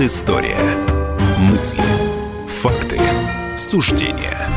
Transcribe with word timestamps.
Предыстория. 0.00 0.56
Мысли, 1.40 1.84
факты, 2.48 2.98
суждения. 3.54 4.48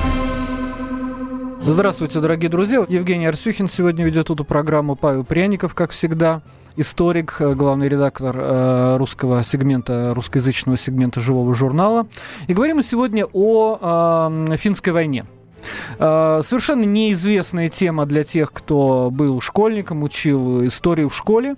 Здравствуйте, 1.61 2.21
дорогие 2.21 2.49
друзья. 2.49 2.85
Евгений 2.87 3.25
Арсюхин 3.25 3.67
сегодня 3.67 4.05
ведет 4.05 4.29
эту 4.29 4.45
программу. 4.45 4.95
Павел 4.95 5.25
Пряников, 5.25 5.75
как 5.75 5.91
всегда, 5.91 6.43
историк, 6.77 7.35
э, 7.41 7.55
главный 7.55 7.89
редактор 7.89 8.33
э, 8.39 8.95
русского 8.95 9.43
сегмента, 9.43 10.13
русскоязычного 10.15 10.77
сегмента 10.77 11.19
живого 11.19 11.53
журнала. 11.53 12.07
И 12.47 12.53
говорим 12.53 12.77
мы 12.77 12.83
сегодня 12.83 13.25
о 13.33 14.29
э, 14.49 14.55
финской 14.55 14.93
войне. 14.93 15.25
А, 15.99 16.41
совершенно 16.43 16.83
неизвестная 16.83 17.69
тема 17.69 18.05
для 18.05 18.23
тех, 18.23 18.51
кто 18.51 19.09
был 19.11 19.41
школьником, 19.41 20.03
учил 20.03 20.65
историю 20.65 21.09
в 21.09 21.15
школе. 21.15 21.55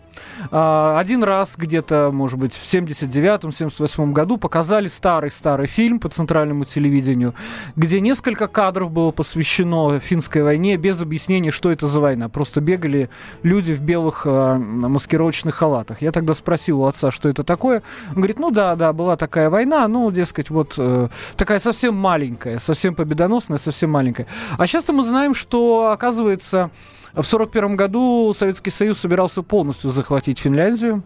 А, 0.51 0.97
один 0.99 1.23
раз 1.23 1.55
где-то, 1.57 2.11
может 2.11 2.39
быть, 2.39 2.53
в 2.53 2.63
79-78 2.63 4.11
году 4.11 4.37
показали 4.37 4.87
старый-старый 4.87 5.67
фильм 5.67 5.99
по 5.99 6.09
центральному 6.09 6.65
телевидению, 6.65 7.33
где 7.75 7.99
несколько 7.99 8.47
кадров 8.47 8.91
было 8.91 9.11
посвящено 9.11 9.99
финской 9.99 10.43
войне 10.43 10.77
без 10.77 11.01
объяснения, 11.01 11.51
что 11.51 11.71
это 11.71 11.87
за 11.87 11.99
война. 11.99 12.29
Просто 12.29 12.61
бегали 12.61 13.09
люди 13.43 13.73
в 13.73 13.81
белых 13.81 14.23
а, 14.25 14.57
маскировочных 14.57 15.55
халатах. 15.55 16.01
Я 16.01 16.11
тогда 16.11 16.33
спросил 16.33 16.81
у 16.81 16.85
отца, 16.85 17.11
что 17.11 17.29
это 17.29 17.43
такое. 17.43 17.81
Он 18.09 18.15
говорит, 18.15 18.39
ну 18.39 18.51
да, 18.51 18.75
да, 18.75 18.93
была 18.93 19.17
такая 19.17 19.49
война, 19.49 19.87
ну, 19.87 20.11
дескать, 20.11 20.49
вот 20.49 20.75
э, 20.77 21.09
такая 21.37 21.59
совсем 21.59 21.95
маленькая, 21.95 22.59
совсем 22.59 22.95
победоносная, 22.95 23.57
совсем 23.57 23.89
маленькая. 23.95 24.27
А 24.57 24.67
сейчас-то 24.67 24.91
мы 24.91 25.03
знаем, 25.05 25.33
что, 25.33 25.91
оказывается, 25.91 26.69
в 27.13 27.23
1941 27.23 27.77
году 27.77 28.33
Советский 28.33 28.71
Союз 28.71 28.99
собирался 28.99 29.41
полностью 29.41 29.89
захватить 29.91 30.39
Финляндию 30.39 31.01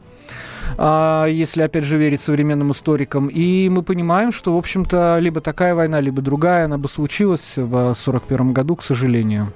а, 0.77 1.25
если, 1.25 1.61
опять 1.61 1.83
же, 1.83 1.97
верить 1.97 2.21
современным 2.21 2.71
историкам. 2.71 3.27
И 3.27 3.69
мы 3.69 3.83
понимаем, 3.83 4.31
что, 4.31 4.55
в 4.55 4.57
общем-то, 4.57 5.19
либо 5.19 5.41
такая 5.41 5.75
война, 5.75 6.01
либо 6.01 6.21
другая, 6.21 6.65
она 6.65 6.77
бы 6.77 6.89
случилась 6.89 7.57
в 7.57 7.75
1941 7.75 8.53
году, 8.53 8.75
к 8.75 8.83
сожалению. 8.83 9.53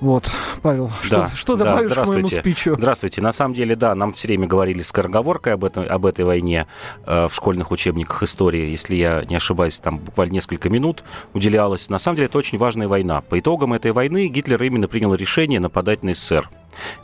Вот, 0.00 0.30
Павел, 0.62 0.90
да, 1.10 1.26
что, 1.26 1.36
что 1.36 1.56
добавишь 1.56 1.92
да, 1.92 2.04
к 2.04 2.08
моему 2.08 2.28
спичу? 2.28 2.74
Здравствуйте. 2.76 3.20
На 3.20 3.32
самом 3.32 3.54
деле, 3.54 3.76
да, 3.76 3.94
нам 3.94 4.12
все 4.12 4.28
время 4.28 4.46
говорили 4.46 4.82
скороговоркой 4.82 5.54
об, 5.54 5.64
этом, 5.64 5.84
об 5.86 6.06
этой 6.06 6.24
войне 6.24 6.66
э, 7.04 7.28
в 7.28 7.34
школьных 7.34 7.70
учебниках 7.70 8.22
истории. 8.22 8.70
Если 8.70 8.94
я 8.94 9.24
не 9.28 9.36
ошибаюсь, 9.36 9.78
там 9.78 9.98
буквально 9.98 10.32
несколько 10.34 10.70
минут 10.70 11.04
уделялось. 11.34 11.90
На 11.90 11.98
самом 11.98 12.16
деле, 12.16 12.26
это 12.26 12.38
очень 12.38 12.56
важная 12.56 12.88
война. 12.88 13.20
По 13.20 13.38
итогам 13.38 13.74
этой 13.74 13.92
войны 13.92 14.28
Гитлер 14.28 14.62
именно 14.62 14.88
принял 14.88 15.14
решение 15.14 15.60
нападать 15.60 16.02
на 16.02 16.14
СССР. 16.14 16.48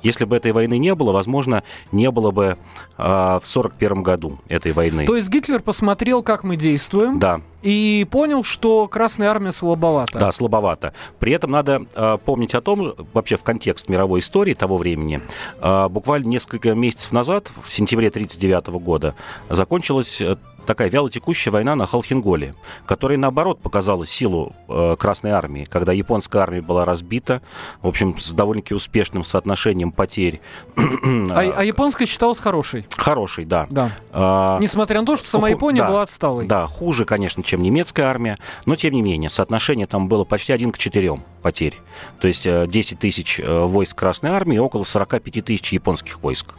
Если 0.02 0.24
бы 0.24 0.36
этой 0.36 0.52
войны 0.52 0.78
не 0.78 0.94
было, 0.94 1.12
возможно, 1.12 1.62
не 1.92 2.10
было 2.10 2.30
бы 2.30 2.44
э, 2.44 3.02
в 3.02 3.46
1941 3.46 4.02
году 4.02 4.38
этой 4.48 4.72
войны. 4.72 5.06
То 5.06 5.16
есть 5.16 5.28
Гитлер 5.28 5.60
посмотрел, 5.60 6.22
как 6.22 6.44
мы 6.44 6.56
действуем, 6.56 7.18
да. 7.18 7.40
и 7.62 8.06
понял, 8.10 8.44
что 8.44 8.88
Красная 8.88 9.28
Армия 9.28 9.52
слабовата. 9.52 10.18
Да, 10.18 10.32
слабовата. 10.32 10.92
При 11.18 11.32
этом 11.32 11.50
надо 11.50 11.86
э, 11.94 12.18
помнить 12.24 12.54
о 12.54 12.60
том, 12.60 12.94
вообще 13.12 13.36
в 13.36 13.42
контекст 13.42 13.88
мировой 13.88 14.20
истории 14.20 14.54
того 14.54 14.76
времени, 14.76 15.20
э, 15.60 15.88
буквально 15.88 16.26
несколько 16.28 16.74
месяцев 16.74 17.12
назад, 17.12 17.50
в 17.62 17.70
сентябре 17.70 18.08
1939 18.08 18.82
года, 18.82 19.14
закончилась 19.48 20.20
э, 20.20 20.36
такая 20.66 20.90
вялотекущая 20.90 21.52
война 21.52 21.74
на 21.74 21.86
Халхинголе, 21.86 22.54
которая, 22.84 23.18
наоборот, 23.18 23.60
показала 23.60 24.06
силу 24.06 24.54
э, 24.68 24.96
Красной 24.98 25.30
Армии, 25.30 25.64
когда 25.64 25.92
японская 25.92 26.42
армия 26.42 26.60
была 26.60 26.84
разбита, 26.84 27.40
в 27.80 27.88
общем, 27.88 28.18
с 28.18 28.32
довольно-таки 28.32 28.74
успешным 28.74 29.24
соотношением 29.24 29.92
потерь. 29.92 30.40
А, 31.06 31.40
а 31.58 31.64
японская 31.64 32.06
считалась 32.06 32.38
хорошей? 32.38 32.86
Хорошей, 32.96 33.44
да. 33.44 33.66
да. 33.70 33.92
А, 34.12 34.58
Несмотря 34.60 35.00
на 35.00 35.06
то, 35.06 35.16
что 35.16 35.28
сама 35.28 35.48
Япония 35.48 35.82
да, 35.82 35.88
была 35.88 36.02
отсталой. 36.02 36.46
Да, 36.46 36.66
хуже, 36.66 37.04
конечно, 37.04 37.42
чем 37.42 37.62
немецкая 37.62 38.04
армия, 38.04 38.38
но, 38.64 38.76
тем 38.76 38.92
не 38.94 39.02
менее, 39.02 39.30
соотношение 39.30 39.86
там 39.86 40.08
было 40.08 40.24
почти 40.24 40.52
один 40.52 40.72
к 40.72 40.78
четырем 40.78 41.22
потерь. 41.46 41.76
То 42.20 42.26
есть 42.26 42.42
10 42.42 42.92
э, 42.92 42.96
тысяч 42.96 43.38
э, 43.38 43.44
войск 43.46 43.96
Красной 43.96 44.30
Армии, 44.30 44.58
около 44.58 44.82
45 44.82 45.44
тысяч 45.44 45.72
японских 45.72 46.20
войск. 46.20 46.56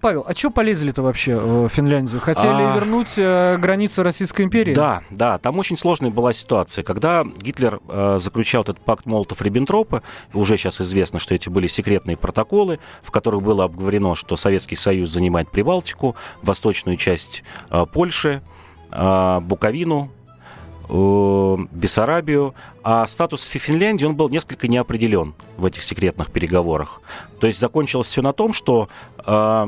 Павел, 0.00 0.24
а 0.26 0.34
что 0.34 0.50
полезли-то 0.50 1.02
вообще 1.02 1.36
в 1.36 1.68
Финляндию? 1.68 2.18
Хотели 2.18 2.48
а... 2.48 2.74
вернуть 2.74 3.14
границы 3.60 4.02
Российской 4.02 4.42
империи? 4.42 4.74
Да, 4.74 5.02
да, 5.10 5.38
там 5.38 5.56
очень 5.60 5.78
сложная 5.78 6.10
была 6.10 6.32
ситуация. 6.32 6.82
Когда 6.82 7.22
Гитлер 7.22 7.78
э, 7.88 8.18
заключал 8.20 8.62
этот 8.62 8.80
пакт 8.80 9.06
Молотов-Риббентропа, 9.06 10.02
уже 10.32 10.56
сейчас 10.56 10.80
известно, 10.80 11.20
что 11.20 11.32
эти 11.32 11.48
были 11.48 11.68
секретные 11.68 12.16
протоколы, 12.16 12.80
в 13.04 13.12
которых 13.12 13.40
было 13.40 13.62
обговорено, 13.62 14.16
что 14.16 14.36
Советский 14.36 14.74
Союз 14.74 15.10
занимает 15.10 15.48
Прибалтику, 15.48 16.16
восточную 16.42 16.96
часть 16.96 17.44
э, 17.70 17.86
Польши, 17.86 18.42
э, 18.90 19.40
Буковину, 19.42 20.10
э, 20.10 20.23
Бессарабию, 20.88 22.54
а 22.82 23.06
статус 23.06 23.44
Финляндии, 23.44 24.04
он 24.04 24.16
был 24.16 24.28
несколько 24.28 24.68
неопределен 24.68 25.34
в 25.56 25.64
этих 25.64 25.82
секретных 25.82 26.30
переговорах. 26.30 27.00
То 27.40 27.46
есть 27.46 27.58
закончилось 27.58 28.08
все 28.08 28.22
на 28.22 28.32
том, 28.32 28.52
что 28.52 28.88
э, 29.26 29.66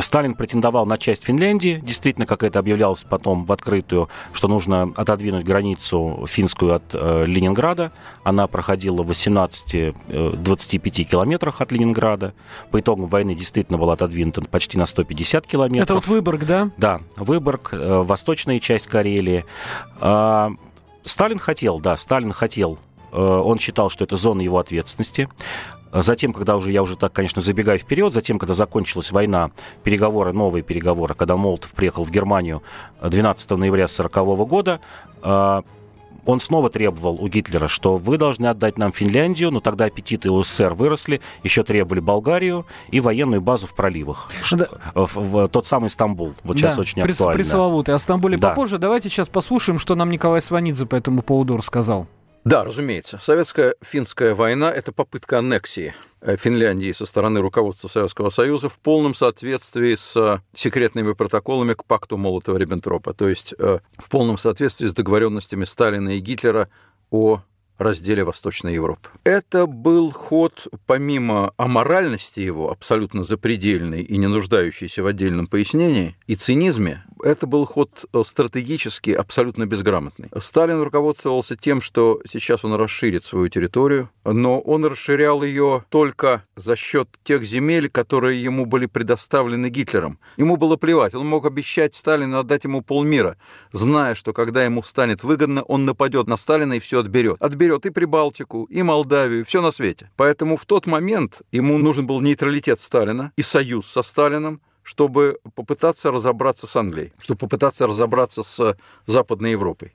Сталин 0.00 0.34
претендовал 0.34 0.86
на 0.86 0.98
часть 0.98 1.24
Финляндии, 1.24 1.80
действительно, 1.82 2.26
как 2.26 2.42
это 2.42 2.58
объявлялось 2.58 3.04
потом 3.04 3.44
в 3.44 3.52
открытую, 3.52 4.08
что 4.32 4.48
нужно 4.48 4.92
отодвинуть 4.96 5.44
границу 5.44 6.26
финскую 6.28 6.74
от 6.74 6.82
э, 6.92 7.24
Ленинграда. 7.26 7.92
Она 8.22 8.46
проходила 8.46 9.02
в 9.02 9.10
18-25 9.10 9.94
э, 10.08 11.04
километрах 11.04 11.60
от 11.60 11.72
Ленинграда. 11.72 12.34
По 12.70 12.80
итогам 12.80 13.06
войны 13.06 13.34
действительно 13.34 13.78
была 13.78 13.94
отодвинута 13.94 14.42
почти 14.42 14.78
на 14.78 14.86
150 14.86 15.46
километров. 15.46 15.84
Это 15.84 15.94
вот 15.94 16.06
Выборг, 16.06 16.44
да? 16.44 16.70
Да, 16.76 17.00
Выборг, 17.16 17.70
э, 17.72 18.02
восточная 18.02 18.60
часть 18.60 18.86
Карелии. 18.86 19.44
Э, 20.00 20.50
Сталин 21.04 21.38
хотел, 21.38 21.80
да, 21.80 21.96
Сталин 21.96 22.32
хотел 22.32 22.78
э, 23.12 23.16
он 23.16 23.58
считал, 23.58 23.90
что 23.90 24.04
это 24.04 24.16
зона 24.16 24.40
его 24.40 24.58
ответственности. 24.58 25.28
А 25.94 26.02
затем, 26.02 26.32
когда 26.32 26.56
уже, 26.56 26.72
я 26.72 26.82
уже 26.82 26.96
так, 26.96 27.12
конечно, 27.12 27.40
забегаю 27.40 27.78
вперед, 27.78 28.12
затем, 28.12 28.40
когда 28.40 28.52
закончилась 28.52 29.12
война, 29.12 29.52
переговоры, 29.84 30.32
новые 30.32 30.64
переговоры, 30.64 31.14
когда 31.14 31.36
Молотов 31.36 31.70
приехал 31.70 32.02
в 32.02 32.10
Германию 32.10 32.64
12 33.00 33.50
ноября 33.50 33.84
1940 33.84 34.48
года, 34.48 34.80
а, 35.22 35.62
он 36.26 36.40
снова 36.40 36.68
требовал 36.68 37.22
у 37.22 37.28
Гитлера, 37.28 37.68
что 37.68 37.96
вы 37.96 38.18
должны 38.18 38.46
отдать 38.46 38.76
нам 38.76 38.92
Финляндию, 38.92 39.52
но 39.52 39.60
тогда 39.60 39.84
аппетиты 39.84 40.30
у 40.30 40.42
СССР 40.42 40.74
выросли, 40.74 41.20
еще 41.44 41.62
требовали 41.62 42.00
Болгарию 42.00 42.66
и 42.90 42.98
военную 42.98 43.40
базу 43.40 43.68
в 43.68 43.76
проливах. 43.76 44.32
Да. 44.50 44.66
В, 44.96 45.14
в, 45.14 45.48
тот 45.48 45.68
самый 45.68 45.90
Стамбул. 45.90 46.34
Вот 46.42 46.56
да, 46.56 46.70
сейчас 46.70 46.78
очень 46.78 47.02
актуально. 47.02 47.34
Пресловутый. 47.34 47.94
О 47.94 48.00
Стамбуле 48.00 48.36
да. 48.36 48.48
попозже. 48.48 48.78
Давайте 48.78 49.08
сейчас 49.10 49.28
послушаем, 49.28 49.78
что 49.78 49.94
нам 49.94 50.10
Николай 50.10 50.42
Сванидзе 50.42 50.86
по 50.86 50.96
этому 50.96 51.22
поводу 51.22 51.56
рассказал. 51.56 52.08
Да, 52.44 52.62
разумеется. 52.62 53.18
Советско-финская 53.18 54.34
война– 54.34 54.70
это 54.74 54.92
попытка 54.92 55.38
аннексии 55.38 55.94
э, 56.20 56.36
Финляндии 56.36 56.92
со 56.92 57.06
стороны 57.06 57.40
руководства 57.40 57.88
Советского 57.88 58.28
Союза 58.28 58.68
в 58.68 58.78
полном 58.78 59.14
соответствии 59.14 59.94
с 59.94 60.42
секретными 60.54 61.14
протоколами 61.14 61.72
к 61.72 61.86
пакту 61.86 62.18
Молотова-Риббентропа, 62.18 63.14
то 63.14 63.30
есть 63.30 63.54
э, 63.58 63.78
в 63.96 64.10
полном 64.10 64.36
соответствии 64.36 64.86
с 64.86 64.94
договоренностями 64.94 65.64
Сталина 65.64 66.10
и 66.10 66.20
Гитлера 66.20 66.68
о 67.10 67.42
разделе 67.78 68.24
Восточной 68.24 68.74
Европы. 68.74 69.10
Это 69.24 69.66
был 69.66 70.10
ход, 70.10 70.68
помимо 70.86 71.52
аморальности 71.56 72.40
его, 72.40 72.70
абсолютно 72.70 73.24
запредельной 73.24 74.02
и 74.02 74.16
не 74.16 74.26
нуждающейся 74.26 75.02
в 75.02 75.06
отдельном 75.06 75.46
пояснении, 75.46 76.16
и 76.26 76.34
цинизме, 76.34 77.04
это 77.24 77.46
был 77.46 77.64
ход 77.64 78.04
э, 78.12 78.22
стратегически 78.24 79.10
абсолютно 79.10 79.66
безграмотный. 79.66 80.28
Сталин 80.38 80.80
руководствовался 80.82 81.56
тем, 81.56 81.80
что 81.80 82.20
сейчас 82.28 82.64
он 82.64 82.74
расширит 82.74 83.24
свою 83.24 83.48
территорию, 83.48 84.10
но 84.24 84.60
он 84.60 84.84
расширял 84.84 85.42
ее 85.42 85.84
только 85.88 86.44
за 86.56 86.76
счет 86.76 87.08
тех 87.22 87.42
земель, 87.44 87.88
которые 87.88 88.42
ему 88.42 88.66
были 88.66 88.86
предоставлены 88.86 89.70
Гитлером. 89.70 90.18
Ему 90.36 90.56
было 90.56 90.76
плевать, 90.76 91.14
он 91.14 91.26
мог 91.26 91.46
обещать 91.46 91.94
Сталину 91.94 92.38
отдать 92.38 92.64
ему 92.64 92.82
полмира, 92.82 93.38
зная, 93.72 94.14
что 94.14 94.34
когда 94.34 94.64
ему 94.64 94.82
станет 94.82 95.24
выгодно, 95.24 95.62
он 95.62 95.86
нападет 95.86 96.26
на 96.26 96.36
Сталина 96.36 96.74
и 96.74 96.78
все 96.78 97.00
отберет. 97.00 97.36
Отберет 97.40 97.63
и 97.86 97.90
Прибалтику, 97.90 98.64
и 98.64 98.82
Молдавию, 98.82 99.44
все 99.44 99.62
на 99.62 99.70
свете. 99.70 100.10
Поэтому 100.16 100.56
в 100.56 100.66
тот 100.66 100.86
момент 100.86 101.42
ему 101.52 101.78
нужен 101.78 102.06
был 102.06 102.20
нейтралитет 102.20 102.80
Сталина 102.80 103.32
и 103.36 103.42
союз 103.42 103.86
со 103.86 104.02
Сталином, 104.02 104.60
чтобы 104.82 105.38
попытаться 105.54 106.10
разобраться 106.10 106.66
с 106.66 106.76
Англией, 106.76 107.12
чтобы 107.18 107.38
попытаться 107.38 107.86
разобраться 107.86 108.42
с 108.42 108.76
Западной 109.06 109.52
Европой. 109.52 109.94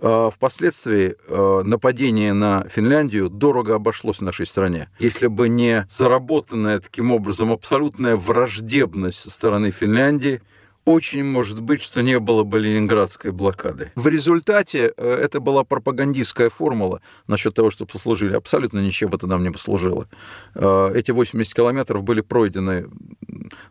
А, 0.00 0.30
впоследствии 0.30 1.14
а, 1.28 1.62
нападение 1.62 2.32
на 2.32 2.66
Финляндию 2.68 3.30
дорого 3.30 3.76
обошлось 3.76 4.20
нашей 4.20 4.44
стране. 4.44 4.90
Если 4.98 5.28
бы 5.28 5.48
не 5.48 5.86
заработанная 5.88 6.80
таким 6.80 7.12
образом 7.12 7.52
абсолютная 7.52 8.16
враждебность 8.16 9.20
со 9.20 9.30
стороны 9.30 9.70
Финляндии, 9.70 10.42
очень 10.84 11.24
может 11.24 11.60
быть, 11.60 11.82
что 11.82 12.02
не 12.02 12.18
было 12.18 12.44
бы 12.44 12.58
Ленинградской 12.58 13.32
блокады. 13.32 13.92
В 13.94 14.06
результате 14.06 14.92
э, 14.96 15.18
это 15.22 15.40
была 15.40 15.64
пропагандистская 15.64 16.50
формула 16.50 17.00
насчет 17.26 17.54
того, 17.54 17.70
чтобы 17.70 17.92
послужили. 17.92 18.34
Абсолютно 18.34 18.80
ничем 18.80 19.10
это 19.14 19.26
нам 19.26 19.42
не 19.42 19.50
послужило. 19.50 20.08
Э, 20.54 20.92
эти 20.94 21.10
80 21.10 21.54
километров 21.54 22.02
были 22.02 22.20
пройдены 22.20 22.88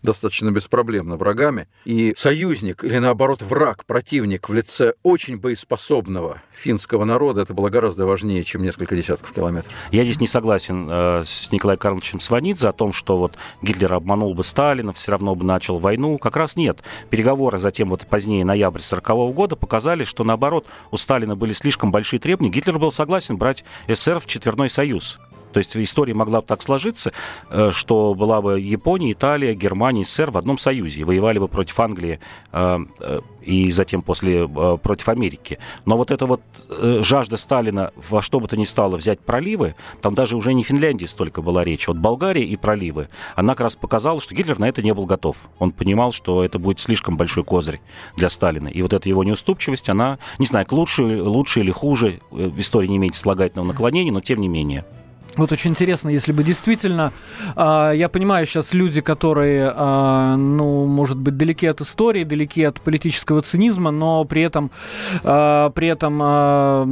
достаточно 0.01 0.51
беспроблемно 0.51 1.17
врагами. 1.17 1.67
И 1.85 2.13
союзник, 2.15 2.83
или 2.83 2.97
наоборот 2.97 3.41
враг, 3.41 3.85
противник 3.85 4.49
в 4.49 4.53
лице 4.53 4.93
очень 5.03 5.37
боеспособного 5.37 6.41
финского 6.51 7.05
народа, 7.05 7.41
это 7.41 7.53
было 7.53 7.69
гораздо 7.69 8.05
важнее, 8.05 8.43
чем 8.43 8.63
несколько 8.63 8.95
десятков 8.95 9.31
километров. 9.33 9.73
Я 9.91 10.03
здесь 10.03 10.19
не 10.19 10.27
согласен 10.27 10.87
э, 10.89 11.23
с 11.25 11.51
Николаем 11.51 11.79
Карловичем 11.79 12.19
Сванидзе 12.19 12.67
о 12.67 12.73
том, 12.73 12.93
что 12.93 13.17
вот 13.17 13.37
Гитлер 13.61 13.93
обманул 13.93 14.33
бы 14.33 14.43
Сталина, 14.43 14.93
все 14.93 15.11
равно 15.11 15.35
бы 15.35 15.45
начал 15.45 15.79
войну. 15.79 16.17
Как 16.17 16.35
раз 16.35 16.55
нет. 16.55 16.81
Переговоры 17.09 17.57
затем, 17.57 17.89
вот 17.89 18.05
позднее, 18.07 18.45
ноябрь 18.45 18.79
1940 18.79 19.35
года, 19.35 19.55
показали, 19.55 20.03
что 20.03 20.23
наоборот, 20.23 20.65
у 20.91 20.97
Сталина 20.97 21.35
были 21.35 21.53
слишком 21.53 21.91
большие 21.91 22.19
требования. 22.19 22.51
Гитлер 22.51 22.79
был 22.79 22.91
согласен 22.91 23.37
брать 23.37 23.63
СССР 23.87 24.19
в 24.19 24.25
четверной 24.25 24.69
союз. 24.69 25.19
То 25.53 25.59
есть 25.59 25.77
история 25.77 26.13
могла 26.13 26.41
бы 26.41 26.47
так 26.47 26.61
сложиться, 26.61 27.13
э, 27.49 27.71
что 27.71 28.13
была 28.15 28.41
бы 28.41 28.59
Япония, 28.59 29.11
Италия, 29.11 29.53
Германия, 29.53 30.03
СССР 30.03 30.31
в 30.31 30.37
одном 30.37 30.57
союзе 30.57 31.01
и 31.01 31.03
воевали 31.03 31.39
бы 31.39 31.47
против 31.47 31.79
Англии 31.79 32.19
э, 32.51 32.79
э, 32.99 33.21
и 33.43 33.71
затем 33.71 34.01
после 34.01 34.47
против 34.47 35.09
Америки. 35.09 35.59
Но 35.85 35.97
вот 35.97 36.11
эта 36.11 36.25
вот 36.25 36.41
жажда 36.79 37.35
Сталина 37.35 37.91
во 38.09 38.21
что 38.21 38.39
бы 38.39 38.47
то 38.47 38.55
ни 38.55 38.63
стало 38.63 38.95
взять 38.95 39.19
проливы, 39.19 39.75
там 40.01 40.15
даже 40.15 40.37
уже 40.37 40.53
не 40.53 40.63
Финляндии 40.63 41.05
столько 41.05 41.41
была 41.41 41.65
речь, 41.65 41.87
вот 41.87 41.97
Болгария 41.97 42.45
и 42.45 42.55
проливы, 42.55 43.09
она 43.35 43.53
как 43.53 43.65
раз 43.65 43.75
показала, 43.75 44.21
что 44.21 44.33
Гитлер 44.33 44.59
на 44.59 44.69
это 44.69 44.81
не 44.81 44.93
был 44.93 45.05
готов. 45.05 45.35
Он 45.59 45.71
понимал, 45.71 46.13
что 46.13 46.43
это 46.43 46.57
будет 46.57 46.79
слишком 46.79 47.17
большой 47.17 47.43
козырь 47.43 47.81
для 48.15 48.29
Сталина. 48.29 48.69
И 48.69 48.81
вот 48.81 48.93
эта 48.93 49.09
его 49.09 49.25
неуступчивость, 49.25 49.89
она, 49.89 50.19
не 50.39 50.45
знаю, 50.45 50.65
лучше, 50.71 51.21
лучше 51.21 51.59
или 51.59 51.71
хуже, 51.71 52.19
история 52.57 52.87
не 52.87 52.95
имеет 52.95 53.15
слагательного 53.15 53.67
наклонения, 53.67 54.11
но 54.11 54.21
тем 54.21 54.39
не 54.39 54.47
менее. 54.47 54.85
Вот 55.35 55.51
очень 55.51 55.71
интересно, 55.71 56.09
если 56.09 56.31
бы 56.31 56.43
действительно, 56.43 57.11
э, 57.55 57.93
я 57.95 58.09
понимаю 58.09 58.45
сейчас 58.45 58.73
люди, 58.73 59.01
которые, 59.01 59.73
э, 59.75 60.35
ну, 60.35 60.85
может 60.85 61.17
быть, 61.17 61.37
далеки 61.37 61.65
от 61.65 61.81
истории, 61.81 62.23
далеки 62.23 62.63
от 62.63 62.79
политического 62.81 63.41
цинизма, 63.41 63.91
но 63.91 64.25
при 64.25 64.43
этом, 64.43 64.69
э, 65.23 65.71
при 65.73 65.87
этом 65.87 66.21
э, 66.21 66.85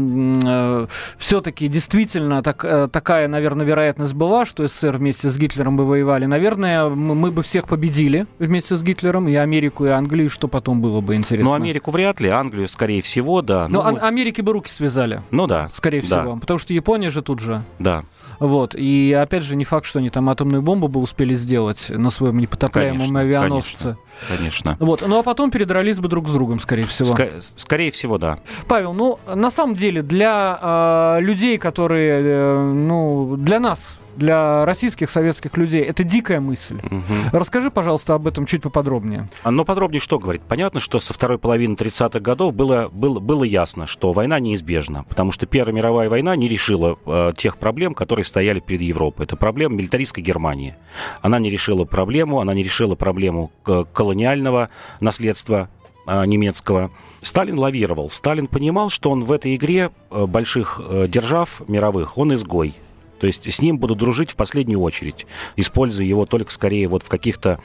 э, 0.43 0.87
все-таки 1.17 1.67
действительно 1.67 2.41
так, 2.41 2.65
э, 2.65 2.87
такая, 2.91 3.27
наверное, 3.27 3.65
вероятность 3.65 4.13
была, 4.13 4.45
что 4.45 4.67
СССР 4.67 4.97
вместе 4.97 5.29
с 5.29 5.37
Гитлером 5.37 5.77
бы 5.77 5.85
воевали. 5.85 6.25
Наверное, 6.25 6.89
мы, 6.89 7.13
мы 7.13 7.31
бы 7.31 7.43
всех 7.43 7.67
победили 7.67 8.25
вместе 8.39 8.75
с 8.75 8.81
Гитлером, 8.81 9.27
и 9.27 9.35
Америку, 9.35 9.85
и 9.85 9.89
Англию, 9.89 10.29
что 10.29 10.47
потом 10.47 10.81
было 10.81 11.01
бы 11.01 11.15
интересно. 11.15 11.49
Ну, 11.49 11.55
Америку 11.55 11.91
вряд 11.91 12.19
ли, 12.19 12.29
Англию, 12.29 12.67
скорее 12.67 13.01
всего, 13.03 13.41
да. 13.41 13.67
Но 13.67 13.83
ну, 13.83 13.99
Америке 14.01 14.41
бы 14.41 14.53
руки 14.53 14.69
связали. 14.69 15.21
Ну 15.29 15.45
да. 15.45 15.69
Скорее 15.73 16.01
всего, 16.01 16.33
да. 16.33 16.39
потому 16.39 16.57
что 16.57 16.73
Япония 16.73 17.11
же 17.11 17.21
тут 17.21 17.39
же. 17.39 17.63
Да. 17.77 18.03
Вот. 18.41 18.73
И 18.75 19.13
опять 19.13 19.43
же, 19.43 19.55
не 19.55 19.65
факт, 19.65 19.85
что 19.85 19.99
они 19.99 20.09
там 20.09 20.27
атомную 20.27 20.63
бомбу 20.63 20.87
бы 20.87 20.99
успели 20.99 21.35
сделать 21.35 21.89
на 21.89 22.09
своем 22.09 22.39
непотопляемом 22.39 22.99
конечно, 22.99 23.19
авианосце. 23.19 23.77
Конечно, 23.77 23.97
конечно. 24.35 24.77
Вот. 24.79 25.03
Ну 25.07 25.19
а 25.19 25.23
потом 25.23 25.51
передрались 25.51 25.99
бы 25.99 26.07
друг 26.07 26.27
с 26.27 26.31
другом, 26.31 26.59
скорее 26.59 26.85
всего. 26.85 27.13
Ск- 27.13 27.43
скорее 27.55 27.91
всего, 27.91 28.17
да. 28.17 28.39
Павел, 28.67 28.93
ну 28.93 29.19
на 29.33 29.51
самом 29.51 29.75
деле 29.75 30.01
для 30.01 30.59
э, 30.59 31.21
людей, 31.21 31.59
которые, 31.59 32.21
э, 32.23 32.63
ну, 32.73 33.35
для 33.37 33.59
нас, 33.59 33.99
для 34.15 34.65
российских 34.65 35.09
советских 35.09 35.57
людей. 35.57 35.83
Это 35.83 36.03
дикая 36.03 36.39
мысль. 36.39 36.79
Угу. 36.83 37.37
Расскажи, 37.37 37.71
пожалуйста, 37.71 38.15
об 38.15 38.27
этом 38.27 38.45
чуть 38.45 38.61
поподробнее. 38.61 39.29
А, 39.43 39.51
ну, 39.51 39.65
подробнее 39.65 40.01
что 40.01 40.19
говорить? 40.19 40.41
Понятно, 40.41 40.79
что 40.79 40.99
со 40.99 41.13
второй 41.13 41.37
половины 41.37 41.75
30-х 41.75 42.19
годов 42.19 42.53
было, 42.53 42.89
было, 42.89 43.19
было 43.19 43.43
ясно, 43.43 43.87
что 43.87 44.13
война 44.13 44.39
неизбежна, 44.39 45.03
потому 45.03 45.31
что 45.31 45.45
Первая 45.45 45.75
мировая 45.75 46.09
война 46.09 46.35
не 46.35 46.47
решила 46.47 46.97
э, 47.05 47.31
тех 47.35 47.57
проблем, 47.57 47.93
которые 47.93 48.25
стояли 48.25 48.59
перед 48.59 48.81
Европой. 48.81 49.25
Это 49.25 49.35
проблема 49.35 49.75
милитаристской 49.75 50.23
Германии. 50.23 50.75
Она 51.21 51.39
не 51.39 51.49
решила 51.49 51.85
проблему, 51.85 52.39
она 52.39 52.53
не 52.53 52.63
решила 52.63 52.95
проблему 52.95 53.51
колониального 53.93 54.69
наследства 54.99 55.69
э, 56.07 56.25
немецкого. 56.25 56.91
Сталин 57.21 57.57
лавировал. 57.57 58.09
Сталин 58.09 58.47
понимал, 58.47 58.89
что 58.89 59.11
он 59.11 59.23
в 59.23 59.31
этой 59.31 59.55
игре 59.55 59.91
э, 60.09 60.25
больших 60.25 60.81
э, 60.83 61.07
держав 61.07 61.61
мировых, 61.67 62.17
он 62.17 62.33
изгой. 62.33 62.73
То 63.21 63.27
есть 63.27 63.53
с 63.53 63.61
ним 63.61 63.77
буду 63.77 63.93
дружить 63.93 64.31
в 64.31 64.35
последнюю 64.35 64.81
очередь, 64.81 65.27
используя 65.55 66.07
его 66.07 66.25
только 66.25 66.51
скорее 66.51 66.87
вот 66.87 67.03
в 67.03 67.07
каких-то 67.07 67.59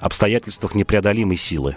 обстоятельствах 0.00 0.74
непреодолимой 0.74 1.38
силы. 1.38 1.76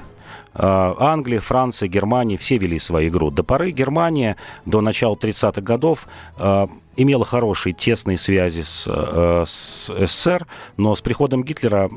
А, 0.53 0.93
Англия, 0.99 1.39
Франция, 1.39 1.87
Германия 1.87 2.35
все 2.35 2.57
вели 2.57 2.77
свою 2.77 3.07
игру. 3.07 3.31
До 3.31 3.43
поры 3.43 3.71
Германия, 3.71 4.35
до 4.65 4.81
начала 4.81 5.15
30-х 5.15 5.61
годов, 5.61 6.09
а, 6.35 6.67
имела 6.95 7.25
хорошие 7.25 7.73
тесные 7.73 8.17
связи 8.17 8.61
с, 8.61 8.85
э, 8.87 9.43
с 9.47 9.87
СССР, 9.87 10.45
но 10.77 10.95
с 10.95 11.01
приходом 11.01 11.43
Гитлера 11.43 11.89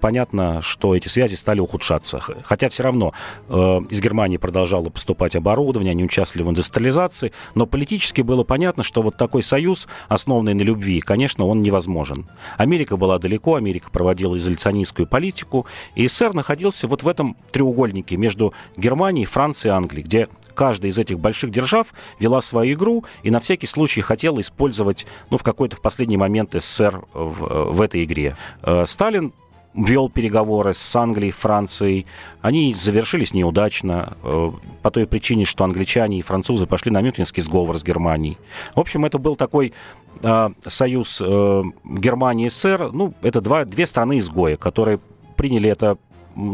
понятно, 0.00 0.62
что 0.62 0.94
эти 0.94 1.08
связи 1.08 1.34
стали 1.34 1.60
ухудшаться. 1.60 2.20
Хотя 2.44 2.68
все 2.68 2.82
равно 2.82 3.12
э, 3.48 3.54
из 3.90 4.00
Германии 4.00 4.36
продолжало 4.36 4.90
поступать 4.90 5.34
оборудование, 5.34 5.92
они 5.92 6.04
участвовали 6.04 6.46
в 6.46 6.50
индустриализации, 6.50 7.32
но 7.54 7.66
политически 7.66 8.20
было 8.20 8.44
понятно, 8.44 8.82
что 8.82 9.02
вот 9.02 9.16
такой 9.16 9.42
союз, 9.42 9.88
основанный 10.08 10.54
на 10.54 10.62
любви, 10.62 11.00
конечно, 11.00 11.46
он 11.46 11.62
невозможен. 11.62 12.26
Америка 12.56 12.96
была 12.96 13.18
далеко, 13.18 13.56
Америка 13.56 13.90
проводила 13.90 14.36
изоляционистскую 14.36 15.06
политику, 15.06 15.66
и 15.94 16.06
СССР 16.06 16.34
находился 16.34 16.86
вот 16.86 17.02
в 17.02 17.08
этом 17.08 17.36
треугольнике 17.50 18.16
между 18.16 18.52
Германией, 18.76 19.26
Францией 19.26 19.72
и 19.72 19.76
Англией, 19.76 20.04
где 20.04 20.28
каждая 20.54 20.90
из 20.90 20.98
этих 20.98 21.18
больших 21.18 21.50
держав 21.50 21.92
вела 22.18 22.40
свою 22.40 22.74
игру 22.74 23.04
и 23.22 23.30
на 23.30 23.40
всякий 23.40 23.66
случай 23.66 24.00
хотела 24.00 24.40
использовать, 24.40 25.06
ну, 25.30 25.38
в 25.38 25.42
какой-то 25.42 25.76
в 25.76 25.80
последний 25.80 26.16
момент 26.16 26.52
СССР 26.52 27.04
в, 27.12 27.72
в 27.72 27.80
этой 27.80 28.04
игре. 28.04 28.36
Э, 28.62 28.84
Сталин 28.86 29.32
вел 29.74 30.08
переговоры 30.08 30.72
с 30.72 30.96
Англией, 30.96 31.32
Францией. 31.32 32.06
Они 32.42 32.72
завершились 32.74 33.34
неудачно 33.34 34.16
э, 34.22 34.50
по 34.82 34.90
той 34.90 35.06
причине, 35.06 35.44
что 35.44 35.64
англичане 35.64 36.18
и 36.18 36.22
французы 36.22 36.66
пошли 36.66 36.92
на 36.92 37.00
Мюнхенский 37.00 37.42
сговор 37.42 37.76
с 37.76 37.82
Германией. 37.82 38.38
В 38.74 38.80
общем, 38.80 39.04
это 39.04 39.18
был 39.18 39.34
такой 39.34 39.72
э, 40.22 40.50
союз 40.66 41.20
Германии 41.20 42.46
и 42.46 42.50
СССР. 42.50 42.90
Ну, 42.92 43.14
это 43.22 43.40
два, 43.40 43.64
две 43.64 43.86
страны-изгоя, 43.86 44.56
которые 44.56 45.00
приняли 45.34 45.68
это 45.68 45.98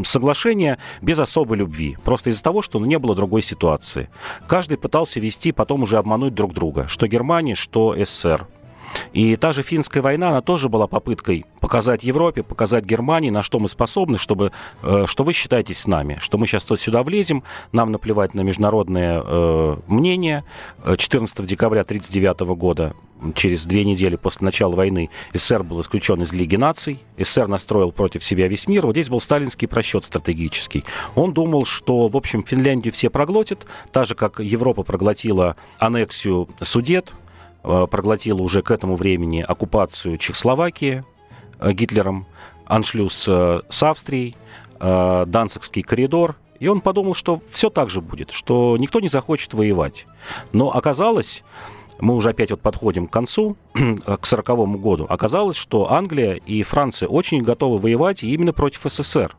соглашение 0.04 0.78
без 1.02 1.18
особой 1.18 1.58
любви. 1.58 1.96
Просто 2.04 2.30
из-за 2.30 2.42
того, 2.42 2.62
что 2.62 2.78
ну, 2.78 2.86
не 2.86 2.98
было 2.98 3.14
другой 3.14 3.42
ситуации. 3.42 4.08
Каждый 4.46 4.78
пытался 4.78 5.20
вести, 5.20 5.52
потом 5.52 5.82
уже 5.82 5.98
обмануть 5.98 6.34
друг 6.34 6.52
друга. 6.52 6.86
Что 6.88 7.06
Германия, 7.06 7.54
что 7.54 7.94
СССР. 7.96 8.46
И 9.12 9.36
та 9.36 9.52
же 9.52 9.62
финская 9.62 10.02
война, 10.02 10.28
она 10.28 10.40
тоже 10.40 10.68
была 10.68 10.86
попыткой 10.86 11.46
показать 11.60 12.04
Европе, 12.04 12.42
показать 12.42 12.84
Германии, 12.84 13.30
на 13.30 13.42
что 13.42 13.58
мы 13.58 13.68
способны, 13.68 14.18
чтобы, 14.18 14.52
э, 14.82 15.04
что 15.06 15.24
вы 15.24 15.32
считаетесь 15.32 15.80
с 15.80 15.86
нами, 15.86 16.18
что 16.20 16.38
мы 16.38 16.46
сейчас 16.46 16.64
тут 16.64 16.80
сюда 16.80 17.02
влезем, 17.02 17.42
нам 17.72 17.92
наплевать 17.92 18.34
на 18.34 18.40
международное 18.42 19.22
э, 19.24 19.76
мнение. 19.86 20.44
14 20.84 21.46
декабря 21.46 21.82
1939 21.82 22.56
года, 22.56 22.94
через 23.34 23.66
две 23.66 23.84
недели 23.84 24.16
после 24.16 24.44
начала 24.44 24.74
войны, 24.74 25.10
СССР 25.34 25.62
был 25.62 25.80
исключен 25.80 26.22
из 26.22 26.32
Лиги 26.32 26.56
наций, 26.56 27.02
СССР 27.18 27.48
настроил 27.48 27.92
против 27.92 28.24
себя 28.24 28.48
весь 28.48 28.66
мир. 28.66 28.86
Вот 28.86 28.92
здесь 28.92 29.08
был 29.08 29.20
сталинский 29.20 29.68
просчет 29.68 30.04
стратегический. 30.04 30.84
Он 31.14 31.32
думал, 31.32 31.64
что, 31.64 32.08
в 32.08 32.16
общем, 32.16 32.44
Финляндию 32.44 32.92
все 32.92 33.10
проглотят, 33.10 33.66
так 33.92 34.06
же, 34.06 34.14
как 34.14 34.40
Европа 34.40 34.82
проглотила 34.82 35.56
аннексию 35.78 36.48
Судет, 36.60 37.12
Э, 37.12 37.29
проглотила 37.62 38.40
уже 38.40 38.62
к 38.62 38.70
этому 38.70 38.96
времени 38.96 39.44
оккупацию 39.46 40.18
Чехословакии 40.18 41.04
э, 41.58 41.72
Гитлером, 41.72 42.26
аншлюз 42.66 43.26
э, 43.28 43.60
с 43.68 43.82
Австрией, 43.82 44.36
Данцикский 44.78 45.82
коридор, 45.82 46.36
и 46.58 46.66
он 46.66 46.80
подумал, 46.80 47.14
что 47.14 47.42
все 47.50 47.68
так 47.68 47.90
же 47.90 48.00
будет, 48.00 48.30
что 48.30 48.78
никто 48.78 49.00
не 49.00 49.08
захочет 49.08 49.52
воевать. 49.52 50.06
Но 50.52 50.74
оказалось, 50.74 51.44
мы 51.98 52.14
уже 52.14 52.30
опять 52.30 52.50
вот 52.50 52.62
подходим 52.62 53.06
к 53.06 53.12
концу, 53.12 53.56
к 53.74 54.24
сороковому 54.24 54.78
году, 54.78 55.06
оказалось, 55.06 55.56
что 55.56 55.92
Англия 55.92 56.34
и 56.34 56.62
Франция 56.62 57.08
очень 57.10 57.42
готовы 57.42 57.78
воевать 57.78 58.22
именно 58.22 58.54
против 58.54 58.80
СССР. 58.84 59.36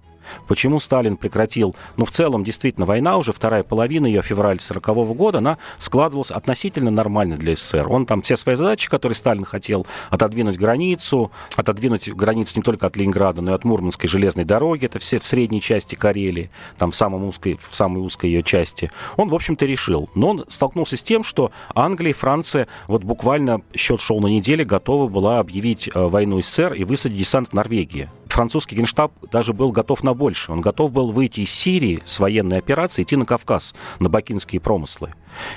Почему 0.47 0.79
Сталин 0.79 1.17
прекратил? 1.17 1.75
Ну, 1.97 2.05
в 2.05 2.11
целом, 2.11 2.43
действительно, 2.43 2.85
война 2.85 3.17
уже, 3.17 3.31
вторая 3.31 3.63
половина 3.63 4.05
ее, 4.05 4.21
февраль 4.21 4.59
40 4.59 4.87
-го 4.89 5.13
года, 5.13 5.39
она 5.39 5.57
складывалась 5.79 6.31
относительно 6.31 6.91
нормально 6.91 7.37
для 7.37 7.55
СССР. 7.55 7.87
Он 7.89 8.05
там 8.05 8.21
все 8.21 8.35
свои 8.37 8.55
задачи, 8.55 8.89
которые 8.89 9.15
Сталин 9.15 9.45
хотел, 9.45 9.85
отодвинуть 10.09 10.57
границу, 10.57 11.31
отодвинуть 11.55 12.09
границу 12.09 12.53
не 12.57 12.63
только 12.63 12.87
от 12.87 12.97
Ленинграда, 12.97 13.41
но 13.41 13.51
и 13.51 13.53
от 13.53 13.63
Мурманской 13.63 14.09
железной 14.09 14.45
дороги, 14.45 14.85
это 14.85 14.99
все 14.99 15.19
в 15.19 15.25
средней 15.25 15.61
части 15.61 15.95
Карелии, 15.95 16.49
там 16.77 16.91
в, 16.91 16.95
самом 16.95 17.25
узкой, 17.25 17.57
в 17.61 17.75
самой 17.75 18.01
узкой 18.01 18.27
ее 18.27 18.43
части. 18.43 18.91
Он, 19.17 19.29
в 19.29 19.35
общем-то, 19.35 19.65
решил. 19.65 20.09
Но 20.15 20.29
он 20.29 20.45
столкнулся 20.47 20.97
с 20.97 21.03
тем, 21.03 21.23
что 21.23 21.51
Англия 21.73 22.11
и 22.11 22.13
Франция, 22.13 22.67
вот 22.87 23.03
буквально 23.03 23.61
счет 23.75 24.01
шел 24.01 24.19
на 24.19 24.27
неделе, 24.27 24.63
готова 24.63 25.07
была 25.07 25.39
объявить 25.39 25.89
э, 25.93 25.99
войну 25.99 26.41
СССР 26.41 26.73
и 26.73 26.83
высадить 26.83 27.17
десант 27.17 27.49
в 27.49 27.53
Норвегии 27.53 28.09
французский 28.31 28.75
генштаб 28.75 29.11
даже 29.31 29.53
был 29.53 29.71
готов 29.71 30.03
на 30.03 30.13
больше. 30.13 30.51
Он 30.51 30.61
готов 30.61 30.91
был 30.91 31.11
выйти 31.11 31.41
из 31.41 31.51
Сирии 31.51 32.01
с 32.05 32.19
военной 32.19 32.57
операцией, 32.57 33.05
идти 33.05 33.15
на 33.15 33.25
Кавказ, 33.25 33.73
на 33.99 34.09
бакинские 34.09 34.61
промыслы. 34.61 35.13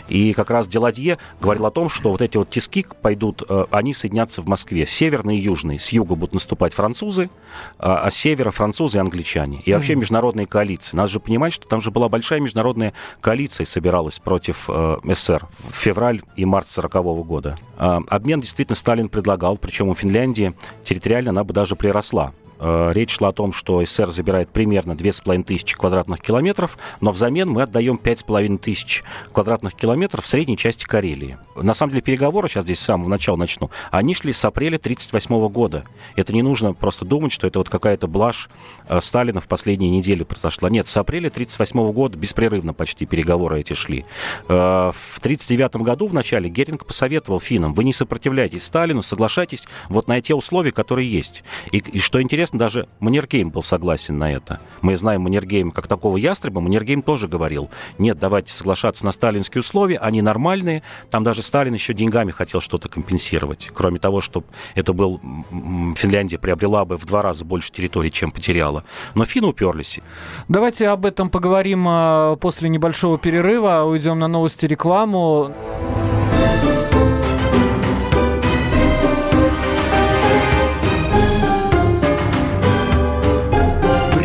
И 0.09 0.33
как 0.33 0.51
раз 0.51 0.69
Деладье 0.69 1.19
говорил 1.41 1.67
о 1.67 1.71
том, 1.71 1.89
что 1.89 2.11
вот 2.11 2.23
эти 2.23 2.37
вот 2.37 2.51
тиски 2.51 2.87
пойдут, 3.03 3.43
э, 3.49 3.65
они 3.71 3.95
соединятся 3.95 4.43
в 4.43 4.47
Москве. 4.47 4.87
Северный 4.87 5.37
и 5.39 5.41
южный. 5.41 5.79
С 5.79 5.91
юга 5.91 6.15
будут 6.15 6.35
наступать 6.35 6.73
французы, 6.73 7.31
а, 7.79 7.99
а 8.05 8.11
с 8.11 8.15
севера 8.15 8.51
французы 8.51 8.99
и 8.99 9.01
англичане. 9.01 9.61
И 9.65 9.73
вообще 9.73 9.95
международные 9.95 10.47
коалиции. 10.47 10.97
Надо 10.97 11.11
же 11.11 11.21
понимать, 11.21 11.53
что 11.53 11.67
там 11.67 11.81
же 11.81 11.91
была 11.91 12.09
большая 12.09 12.41
международная 12.41 12.93
коалиция 13.21 13.65
собиралась 13.65 14.19
против 14.19 14.69
э, 14.69 14.99
СССР 15.05 15.47
в 15.69 15.75
февраль 15.75 16.23
и 16.37 16.45
март 16.45 16.69
40 16.69 16.93
года. 17.27 17.59
Э, 17.77 18.01
обмен 18.09 18.41
действительно 18.41 18.77
Сталин 18.77 19.09
предлагал, 19.09 19.57
причем 19.57 19.89
у 19.89 19.95
Финляндии 19.95 20.55
территориально 20.85 21.31
она 21.31 21.45
бы 21.45 21.53
даже 21.53 21.77
приросла. 21.77 22.33
Э, 22.59 22.93
речь 22.93 23.17
шла 23.17 23.29
о 23.29 23.33
том, 23.33 23.53
что 23.53 23.85
СССР 23.85 24.11
забирает 24.11 24.51
примерно 24.51 24.97
2500 24.97 25.75
квадратных 25.75 26.21
километров, 26.21 26.79
но 27.01 27.11
взамен 27.11 27.51
мы 27.51 27.63
отдаем 27.63 27.99
5500 27.99 29.05
квадратных 29.33 29.75
километров 29.75 30.25
в 30.25 30.29
средней 30.29 30.57
части 30.57 30.85
Карелии. 30.85 31.39
На 31.57 31.75
самом 31.75 31.91
деле 31.93 32.03
переговоры, 32.03 32.49
сейчас 32.49 32.65
здесь 32.65 32.81
с 32.81 32.85
самого 32.85 33.09
начала 33.09 33.37
начну, 33.37 33.71
они 33.91 34.15
шли 34.15 34.33
с 34.33 34.45
апреля 34.45 34.77
1938 34.77 35.49
года. 35.49 35.85
Это 36.17 36.33
не 36.33 36.43
нужно 36.43 36.75
просто 36.75 37.05
думать, 37.05 37.33
что 37.33 37.47
это 37.47 37.59
вот 37.59 37.69
какая-то 37.69 38.07
блажь 38.07 38.49
э, 38.89 39.01
Сталина 39.01 39.41
в 39.41 39.49
последние 39.49 39.91
недели 39.91 40.25
произошла. 40.25 40.71
Нет, 40.71 40.87
с 40.89 40.97
апреля 40.97 41.29
1938 41.29 41.93
года 41.93 42.19
беспрерывно 42.19 42.73
почти 42.73 43.07
переговоры 43.07 43.61
эти 43.61 43.75
шли. 43.75 44.05
Э, 44.49 44.93
в 44.93 45.19
1939 45.19 45.77
году 45.85 46.07
в 46.07 46.15
начале 46.15 46.49
Геринг 46.49 46.87
посоветовал 46.87 47.41
финнам, 47.41 47.75
вы 47.75 47.85
не 47.85 47.93
сопротивляйтесь 47.93 48.65
Сталину, 48.65 49.03
соглашайтесь 49.03 49.67
вот 49.89 50.09
на 50.09 50.21
те 50.21 50.35
условия, 50.35 50.73
которые 50.73 51.11
есть. 51.11 51.43
И, 51.73 51.79
и 51.79 51.99
что 51.99 52.23
интересно, 52.23 52.44
интересно, 52.45 52.59
даже 52.59 52.89
Маннергейм 53.01 53.51
был 53.51 53.63
согласен 53.63 54.19
на 54.19 54.31
это. 54.31 54.61
Мы 54.83 54.97
знаем 54.99 55.23
Маннергейм 55.23 55.71
как 55.71 55.87
такого 55.87 56.19
ястреба. 56.19 56.61
Маннергейм 56.61 57.03
тоже 57.03 57.27
говорил, 57.27 57.71
нет, 57.99 58.19
давайте 58.19 58.53
соглашаться 58.53 59.07
на 59.07 59.13
сталинские 59.13 59.61
условия, 59.61 59.99
они 59.99 60.21
нормальные. 60.21 60.83
Там 61.11 61.25
даже 61.25 61.43
Сталин 61.43 61.73
еще 61.73 61.95
деньгами 61.95 62.33
хотел 62.33 62.61
что-то 62.61 62.89
компенсировать. 62.89 63.71
Кроме 63.73 63.99
того, 63.99 64.21
чтобы 64.21 64.47
это 64.75 64.93
был... 64.93 65.21
Финляндия 65.97 66.39
приобрела 66.39 66.85
бы 66.85 66.99
в 66.99 67.07
два 67.07 67.23
раза 67.23 67.45
больше 67.45 67.73
территорий, 67.73 68.11
чем 68.11 68.31
потеряла. 68.31 68.85
Но 69.15 69.25
финны 69.25 69.49
уперлись. 69.49 70.01
Давайте 70.49 70.89
об 70.89 71.07
этом 71.07 71.31
поговорим 71.31 71.87
а, 71.89 72.37
после 72.37 72.69
небольшого 72.69 73.19
перерыва. 73.19 73.85
Уйдем 73.85 74.19
на 74.19 74.29
новости 74.29 74.67
рекламу. 74.67 75.53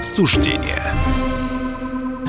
суждения. 0.00 0.82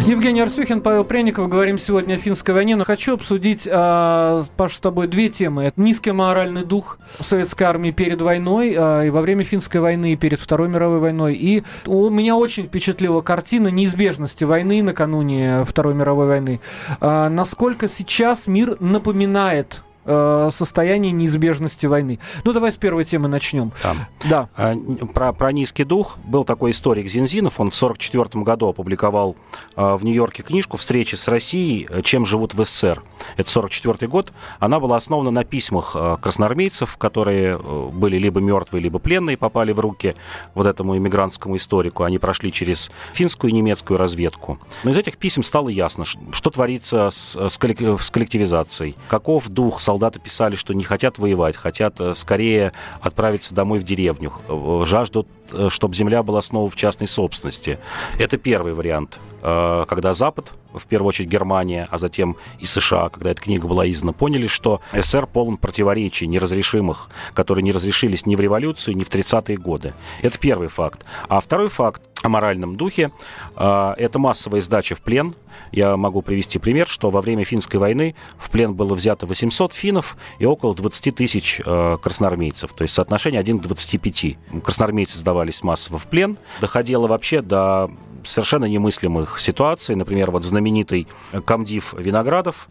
Евгений 0.06 0.42
Арсюхин, 0.42 0.82
Павел 0.82 1.04
Пряников. 1.04 1.50
Говорим 1.50 1.78
сегодня 1.78 2.16
о 2.16 2.18
финской 2.18 2.54
войне. 2.54 2.76
Но 2.76 2.84
хочу 2.84 3.14
обсудить, 3.14 3.68
а, 3.72 4.44
Паш, 4.58 4.76
с 4.76 4.80
тобой 4.80 5.08
две 5.08 5.30
темы. 5.30 5.66
Это 5.66 5.80
низкий 5.80 6.12
моральный 6.12 6.64
дух 6.64 6.98
советской 7.20 7.64
армии 7.64 7.92
перед 7.92 8.20
войной, 8.22 8.76
а, 8.76 9.04
и 9.04 9.12
во 9.12 9.22
время 9.22 9.44
финской 9.44 9.82
войны, 9.82 10.14
и 10.14 10.16
перед 10.16 10.40
Второй 10.40 10.68
мировой 10.68 11.00
войной. 11.00 11.36
И 11.36 11.64
у 11.86 12.10
меня 12.10 12.36
очень 12.36 12.66
впечатлила 12.66 13.22
картина 13.22 13.68
неизбежности 13.68 14.46
войны 14.46 14.82
накануне 14.82 15.64
Второй 15.68 15.94
мировой 15.94 16.28
войны. 16.28 16.62
А, 17.02 17.30
насколько 17.30 17.88
сейчас 17.88 18.48
мир 18.48 18.78
напоминает 18.80 19.84
э, 20.06 20.50
состояние 20.52 21.12
неизбежности 21.12 21.86
войны. 21.86 22.20
Ну, 22.44 22.54
давай 22.54 22.72
с 22.72 22.78
первой 22.78 23.06
темы 23.06 23.28
начнем. 23.28 23.72
Там. 23.82 23.98
Да. 24.30 24.50
А, 24.56 24.76
Про, 25.14 25.34
про 25.34 25.52
низкий 25.52 25.84
дух 25.84 26.18
был 26.26 26.44
такой 26.44 26.72
историк 26.72 27.08
Зинзинов. 27.08 27.60
Он 27.60 27.70
в 27.70 27.76
1944 27.76 28.44
году 28.44 28.68
опубликовал 28.70 29.36
а, 29.76 29.98
в 29.98 30.04
Нью-Йорке 30.04 30.44
книжку 30.44 30.78
«Встречи 30.78 31.16
с 31.16 31.28
Россией. 31.28 31.88
Чем 32.04 32.26
живут 32.26 32.54
в 32.54 32.64
СССР». 32.64 33.02
Это 33.38 33.50
1944 33.50 34.10
год. 34.10 34.34
Она 34.60 34.80
была 34.80 34.98
основана 34.98 35.32
на 35.32 35.44
письмах 35.44 35.92
а, 35.96 36.18
красноармейцев, 36.18 36.98
которые 36.98 37.58
э, 37.62 37.90
были 37.94 38.18
либо 38.18 38.40
мертвые, 38.40 38.82
либо 38.82 39.00
пленные, 39.00 39.38
попали 39.38 39.72
в 39.72 39.80
руки 39.80 40.16
вот 40.56 40.68
этому 40.68 40.98
иммигрантскому 40.98 41.58
историку. 41.58 42.04
Они 42.04 42.18
прошли 42.18 42.52
через 42.52 42.92
финскую 43.14 43.52
и 43.52 43.54
немецкую 43.54 43.98
разведку. 43.98 44.60
Но 44.84 44.92
из 44.92 44.98
этих 44.98 45.18
писем 45.18 45.44
стало 45.44 45.70
ясно, 45.70 46.06
что 46.06 46.50
творится 46.50 47.10
с, 47.12 47.36
с 47.36 47.58
коллек- 47.60 48.02
с 48.02 48.10
коллективизацией, 48.10 48.96
каков 49.08 49.48
дух 49.50 49.82
солдаты 49.90 50.20
писали, 50.20 50.56
что 50.56 50.76
не 50.76 50.84
хотят 50.84 51.18
воевать, 51.18 51.58
хотят 51.58 52.00
э, 52.00 52.14
скорее 52.14 52.74
отправиться 53.02 53.56
домой 53.56 53.80
в 53.80 53.84
деревню, 53.84 54.32
э, 54.48 54.84
жаждут, 54.86 55.28
чтобы 55.70 55.96
земля 55.96 56.22
была 56.22 56.44
снова 56.44 56.70
в 56.70 56.76
частной 56.76 57.08
собственности. 57.08 57.80
Это 58.20 58.38
первый 58.38 58.74
вариант, 58.74 59.20
Э, 59.42 59.86
когда 59.88 60.14
Запад, 60.14 60.52
в 60.74 60.86
первую 60.86 61.10
очередь 61.10 61.30
Германия, 61.30 61.88
а 61.90 61.98
затем 61.98 62.36
и 62.60 62.66
США, 62.66 63.10
когда 63.10 63.32
эта 63.32 63.42
книга 63.42 63.68
была 63.68 63.90
издана, 63.90 64.14
поняли, 64.14 64.48
что 64.48 64.82
СССР 64.94 65.28
полон 65.28 65.58
противоречий 65.58 66.28
неразрешимых, 66.28 67.10
которые 67.34 67.64
не 67.64 67.72
разрешились 67.72 68.26
ни 68.26 68.36
в 68.36 68.40
революцию, 68.40 68.98
ни 68.98 69.04
в 69.04 69.10
30-е 69.10 69.58
годы. 69.58 69.94
Это 70.22 70.38
первый 70.38 70.68
факт. 70.68 71.06
А 71.28 71.40
второй 71.40 71.70
факт 71.70 72.02
моральном 72.28 72.76
духе. 72.76 73.12
э, 73.56 73.94
Это 73.98 74.20
массовая 74.20 74.60
сдача 74.60 74.96
в 74.96 75.02
плен. 75.02 75.34
Я 75.72 75.96
могу 75.96 76.22
привести 76.22 76.60
пример, 76.60 76.88
что 76.88 77.10
во 77.12 77.22
время 77.22 77.46
финской 77.46 77.80
войны 77.80 78.16
в 78.38 78.50
плен 78.50 78.74
было 78.74 78.94
взято 78.94 79.26
800 79.26 79.72
финнов 79.74 80.18
и 80.40 80.46
около 80.46 80.76
20 80.76 81.16
тысяч 81.16 81.62
э, 81.66 81.98
красноармейцев. 82.02 82.74
То 82.74 82.82
есть 82.82 82.94
соотношение 82.94 83.40
1 83.40 83.60
к 83.60 83.62
25. 83.62 84.38
Красноармейцы 84.64 85.18
сдавались 85.20 85.64
массово 85.64 85.98
в 85.98 86.08
плен. 86.08 86.38
Доходило 86.60 87.08
вообще 87.08 87.42
до 87.42 87.90
совершенно 88.26 88.66
немыслимых 88.66 89.40
ситуаций. 89.40 89.96
Например, 89.96 90.32
вот 90.32 90.44
знаменитый 90.44 91.08
комдив 91.46 91.94
Виноградов, 91.98 92.68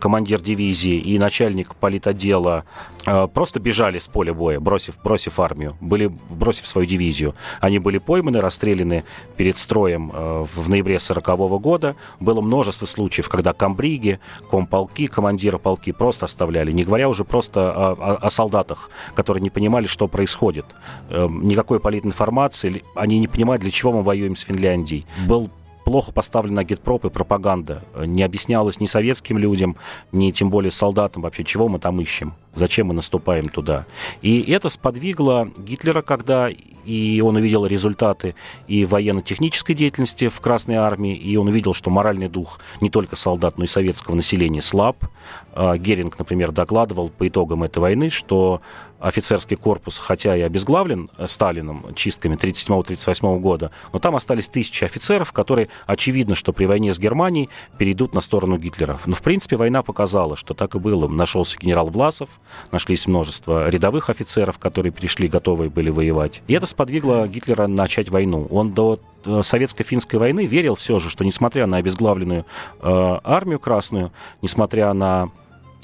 командир 0.00 0.40
дивизии 0.40 0.96
и 0.98 1.18
начальник 1.18 1.74
политотдела 1.74 2.64
э, 3.06 3.26
просто 3.28 3.60
бежали 3.60 3.98
с 3.98 4.08
поля 4.08 4.32
боя, 4.34 4.60
бросив, 4.60 4.96
бросив 5.04 5.38
армию, 5.40 5.76
были, 5.80 6.06
бросив 6.30 6.66
свою 6.66 6.86
дивизию. 6.86 7.34
Они 7.60 7.78
были 7.78 7.98
пойманы, 7.98 8.40
расстреляны 8.40 9.04
перед 9.36 9.58
строем 9.58 10.10
э, 10.14 10.46
в 10.54 10.68
ноябре 10.68 10.98
40 10.98 11.26
года. 11.60 11.96
Было 12.20 12.40
множество 12.40 12.86
случаев, 12.86 13.28
когда 13.28 13.52
комбриги, 13.52 14.20
комполки, 14.50 15.06
командиры 15.06 15.58
полки 15.58 15.92
просто 15.92 16.26
оставляли, 16.26 16.72
не 16.72 16.84
говоря 16.84 17.08
уже 17.08 17.24
просто 17.24 17.72
о, 17.72 17.92
о- 17.92 18.16
о 18.26 18.30
солдатах, 18.30 18.90
которые 19.14 19.42
не 19.42 19.50
понимали, 19.50 19.86
что 19.86 20.08
происходит. 20.08 20.66
Э, 21.10 21.28
Никакой 21.30 21.78
политинформации, 21.80 22.82
они 22.94 23.18
не 23.18 23.28
понимают, 23.28 23.62
для 23.62 23.70
чего 23.70 23.92
мы 23.92 24.02
воюем 24.02 24.34
с 24.36 24.40
Финляндией. 24.40 25.06
Был 25.26 25.50
плохо 25.84 26.12
поставлена 26.12 26.62
агитпроп 26.62 27.04
и 27.04 27.10
пропаганда. 27.10 27.84
Не 27.96 28.22
объяснялось 28.22 28.80
ни 28.80 28.86
советским 28.86 29.38
людям, 29.38 29.76
ни 30.12 30.30
тем 30.30 30.50
более 30.50 30.70
солдатам 30.70 31.22
вообще, 31.22 31.44
чего 31.44 31.68
мы 31.68 31.78
там 31.78 32.00
ищем, 32.00 32.34
зачем 32.54 32.88
мы 32.88 32.94
наступаем 32.94 33.48
туда. 33.48 33.86
И 34.22 34.42
это 34.50 34.68
сподвигло 34.68 35.50
Гитлера, 35.56 36.02
когда 36.02 36.50
и 36.84 37.22
он 37.24 37.36
увидел 37.36 37.66
результаты 37.66 38.34
и 38.68 38.84
военно-технической 38.84 39.74
деятельности 39.74 40.28
в 40.28 40.40
Красной 40.40 40.76
Армии, 40.76 41.16
и 41.16 41.36
он 41.36 41.48
увидел, 41.48 41.74
что 41.74 41.90
моральный 41.90 42.28
дух 42.28 42.60
не 42.80 42.90
только 42.90 43.16
солдат, 43.16 43.58
но 43.58 43.64
и 43.64 43.66
советского 43.66 44.14
населения 44.14 44.62
слаб. 44.62 45.04
А, 45.52 45.76
Геринг, 45.78 46.18
например, 46.18 46.52
докладывал 46.52 47.08
по 47.08 47.26
итогам 47.26 47.62
этой 47.62 47.78
войны, 47.78 48.10
что 48.10 48.60
офицерский 49.04 49.56
корпус, 49.56 49.98
хотя 49.98 50.36
и 50.36 50.40
обезглавлен 50.40 51.10
э, 51.18 51.26
Сталином 51.26 51.94
чистками 51.94 52.36
1937-1938 52.36 53.38
года, 53.40 53.70
но 53.92 53.98
там 53.98 54.16
остались 54.16 54.48
тысячи 54.48 54.84
офицеров, 54.84 55.32
которые, 55.32 55.68
очевидно, 55.86 56.34
что 56.34 56.52
при 56.52 56.64
войне 56.64 56.94
с 56.94 56.98
Германией 56.98 57.50
перейдут 57.76 58.14
на 58.14 58.22
сторону 58.22 58.56
Гитлера. 58.56 58.98
Но, 59.04 59.14
в 59.14 59.22
принципе, 59.22 59.56
война 59.56 59.82
показала, 59.82 60.36
что 60.36 60.54
так 60.54 60.74
и 60.74 60.78
было. 60.78 61.06
Нашелся 61.06 61.58
генерал 61.58 61.88
Власов, 61.88 62.30
нашлись 62.72 63.06
множество 63.06 63.68
рядовых 63.68 64.10
офицеров, 64.10 64.58
которые 64.58 64.92
пришли, 64.92 65.28
готовые 65.28 65.70
были 65.70 65.90
воевать. 65.90 66.42
И 66.46 66.54
это 66.54 66.66
сподвигло 66.66 67.26
Гитлера 67.28 67.66
начать 67.66 68.08
войну. 68.08 68.46
Он 68.50 68.72
до 68.72 69.00
э, 69.24 69.42
советско-финской 69.42 70.18
войны 70.18 70.46
верил 70.46 70.74
все 70.74 70.98
же, 70.98 71.10
что 71.10 71.24
несмотря 71.24 71.66
на 71.66 71.78
обезглавленную 71.78 72.46
э, 72.80 73.18
армию 73.24 73.60
красную, 73.60 74.12
несмотря 74.42 74.92
на 74.92 75.30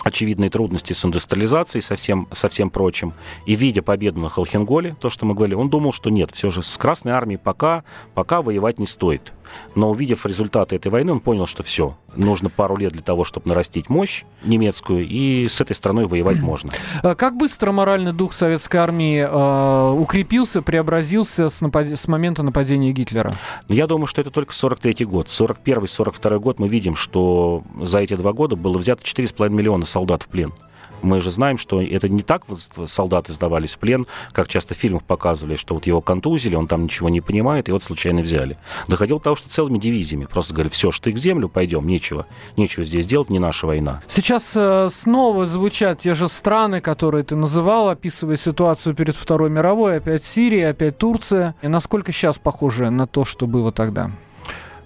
очевидные 0.02 0.50
трудности 0.50 0.92
с 0.92 1.04
индустриализацией, 1.04 1.82
со 1.82 1.96
всем, 1.96 2.28
со 2.32 2.48
всем 2.48 2.70
прочим, 2.70 3.12
и 3.46 3.54
видя 3.54 3.82
победу 3.82 4.20
на 4.20 4.28
Холхенголе, 4.28 4.96
то, 5.00 5.10
что 5.10 5.26
мы 5.26 5.34
говорили, 5.34 5.54
он 5.54 5.68
думал, 5.68 5.92
что 5.92 6.10
нет, 6.10 6.30
все 6.30 6.50
же 6.50 6.62
с 6.62 6.76
Красной 6.78 7.12
Армией 7.12 7.38
пока, 7.38 7.84
пока 8.14 8.42
воевать 8.42 8.78
не 8.78 8.86
стоит. 8.86 9.32
Но 9.74 9.90
увидев 9.90 10.26
результаты 10.26 10.76
этой 10.76 10.88
войны, 10.88 11.12
он 11.12 11.20
понял, 11.20 11.46
что 11.46 11.62
все, 11.62 11.96
нужно 12.16 12.50
пару 12.50 12.76
лет 12.76 12.92
для 12.92 13.02
того, 13.02 13.24
чтобы 13.24 13.48
нарастить 13.48 13.88
мощь 13.88 14.24
немецкую, 14.44 15.06
и 15.06 15.46
с 15.48 15.60
этой 15.60 15.74
страной 15.74 16.06
воевать 16.06 16.40
можно. 16.40 16.70
А 17.02 17.14
как 17.14 17.36
быстро 17.36 17.72
моральный 17.72 18.12
дух 18.12 18.32
советской 18.32 18.76
армии 18.76 19.20
э, 19.20 19.90
укрепился, 19.92 20.62
преобразился 20.62 21.48
с, 21.48 21.60
напад... 21.60 21.88
с 21.88 22.08
момента 22.08 22.42
нападения 22.42 22.92
Гитлера? 22.92 23.34
Я 23.68 23.86
думаю, 23.86 24.06
что 24.06 24.20
это 24.20 24.30
только 24.30 24.52
43-й 24.52 25.04
год. 25.04 25.28
41-42 25.28 26.38
год 26.38 26.58
мы 26.58 26.68
видим, 26.68 26.96
что 26.96 27.62
за 27.80 27.98
эти 27.98 28.14
два 28.14 28.32
года 28.32 28.56
было 28.56 28.78
взято 28.78 29.02
4,5 29.02 29.48
миллиона 29.50 29.86
солдат 29.86 30.22
в 30.22 30.28
плен. 30.28 30.52
Мы 31.02 31.20
же 31.20 31.30
знаем, 31.30 31.58
что 31.58 31.80
это 31.82 32.08
не 32.08 32.22
так 32.22 32.42
вот 32.48 32.60
солдаты 32.88 33.32
сдавались 33.32 33.74
в 33.74 33.78
плен, 33.78 34.06
как 34.32 34.48
часто 34.48 34.74
в 34.74 34.76
фильмах 34.76 35.02
показывали, 35.04 35.56
что 35.56 35.74
вот 35.74 35.86
его 35.86 36.00
контузили, 36.00 36.54
он 36.54 36.66
там 36.66 36.84
ничего 36.84 37.08
не 37.08 37.20
понимает, 37.20 37.68
и 37.68 37.72
вот 37.72 37.82
случайно 37.82 38.22
взяли. 38.22 38.58
Доходило 38.88 39.18
до 39.18 39.24
того, 39.24 39.36
что 39.36 39.48
целыми 39.48 39.78
дивизиями 39.78 40.26
просто 40.26 40.54
говорили, 40.54 40.72
все, 40.72 40.90
штык 40.90 41.16
в 41.16 41.18
землю, 41.18 41.48
пойдем, 41.48 41.86
нечего, 41.86 42.26
нечего 42.56 42.84
здесь 42.84 43.06
делать, 43.06 43.30
не 43.30 43.38
наша 43.38 43.66
война. 43.66 44.02
Сейчас 44.08 44.52
э, 44.54 44.88
снова 44.92 45.46
звучат 45.46 46.00
те 46.00 46.14
же 46.14 46.28
страны, 46.28 46.80
которые 46.80 47.24
ты 47.24 47.36
называл, 47.36 47.88
описывая 47.88 48.36
ситуацию 48.36 48.94
перед 48.94 49.16
Второй 49.16 49.50
мировой, 49.50 49.96
опять 49.96 50.24
Сирия, 50.24 50.70
опять 50.70 50.98
Турция. 50.98 51.54
И 51.62 51.68
насколько 51.68 52.12
сейчас 52.12 52.38
похоже 52.38 52.90
на 52.90 53.06
то, 53.06 53.24
что 53.24 53.46
было 53.46 53.72
тогда? 53.72 54.10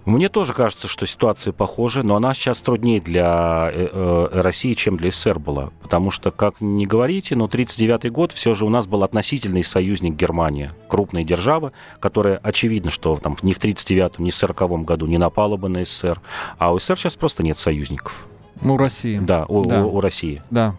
Мне 0.05 0.29
тоже 0.29 0.53
кажется, 0.53 0.87
что 0.87 1.07
ситуация 1.07 1.53
похожа, 1.53 2.03
но 2.03 2.17
она 2.17 2.35
сейчас 2.35 2.61
труднее 2.61 3.01
для 3.01 3.71
э, 3.73 3.89
э, 3.91 4.41
России, 4.41 4.75
чем 4.75 4.99
для 4.99 5.11
СССР 5.11 5.39
была. 5.39 5.71
Потому 5.81 6.11
что, 6.11 6.31
как 6.31 6.61
не 6.61 6.87
говорите, 6.87 7.37
но 7.37 7.47
1939 7.47 8.13
год 8.13 8.33
все 8.33 8.53
же 8.53 8.67
у 8.67 8.69
нас 8.69 8.87
был 8.87 9.03
относительный 9.03 9.65
союзник 9.65 10.15
Германия, 10.15 10.73
крупная 10.89 11.25
держава, 11.25 11.73
которая, 12.01 12.39
очевидно, 12.43 12.91
что 12.91 13.17
там, 13.17 13.33
ни 13.43 13.55
в 13.55 13.59
1939, 13.59 14.19
ни 14.19 14.31
в 14.31 14.37
1940 14.37 14.85
году 14.85 15.07
не 15.07 15.17
напала 15.17 15.57
бы 15.57 15.71
на 15.71 15.85
СССР. 15.85 16.21
А 16.59 16.75
у 16.75 16.79
СССР 16.79 16.99
сейчас 16.99 17.17
просто 17.17 17.43
нет 17.43 17.57
союзников. 17.57 18.27
У 18.61 18.77
России. 18.77 19.19
Да, 19.19 19.47
у, 19.49 19.65
да. 19.65 19.85
у, 19.85 19.97
у 19.97 20.01
России. 20.01 20.43
Да. 20.51 20.77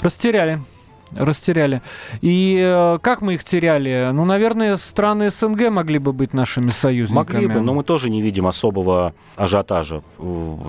Растеряли 0.00 0.60
растеряли. 1.16 1.82
И 2.20 2.60
э, 2.64 2.98
как 3.00 3.20
мы 3.20 3.34
их 3.34 3.44
теряли? 3.44 4.10
Ну, 4.12 4.24
наверное, 4.24 4.76
страны 4.76 5.30
СНГ 5.30 5.70
могли 5.70 5.98
бы 5.98 6.12
быть 6.12 6.32
нашими 6.32 6.70
союзниками. 6.70 7.42
Могли 7.42 7.46
бы, 7.46 7.60
но 7.60 7.74
мы 7.74 7.84
тоже 7.84 8.10
не 8.10 8.22
видим 8.22 8.46
особого 8.46 9.14
ажиотажа 9.36 10.02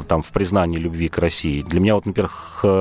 там, 0.07 0.21
в 0.21 0.31
признании 0.31 0.77
любви 0.77 1.07
к 1.07 1.17
России. 1.17 1.61
Для 1.61 1.79
меня, 1.79 1.95
вот, 1.95 2.05
например, 2.05 2.29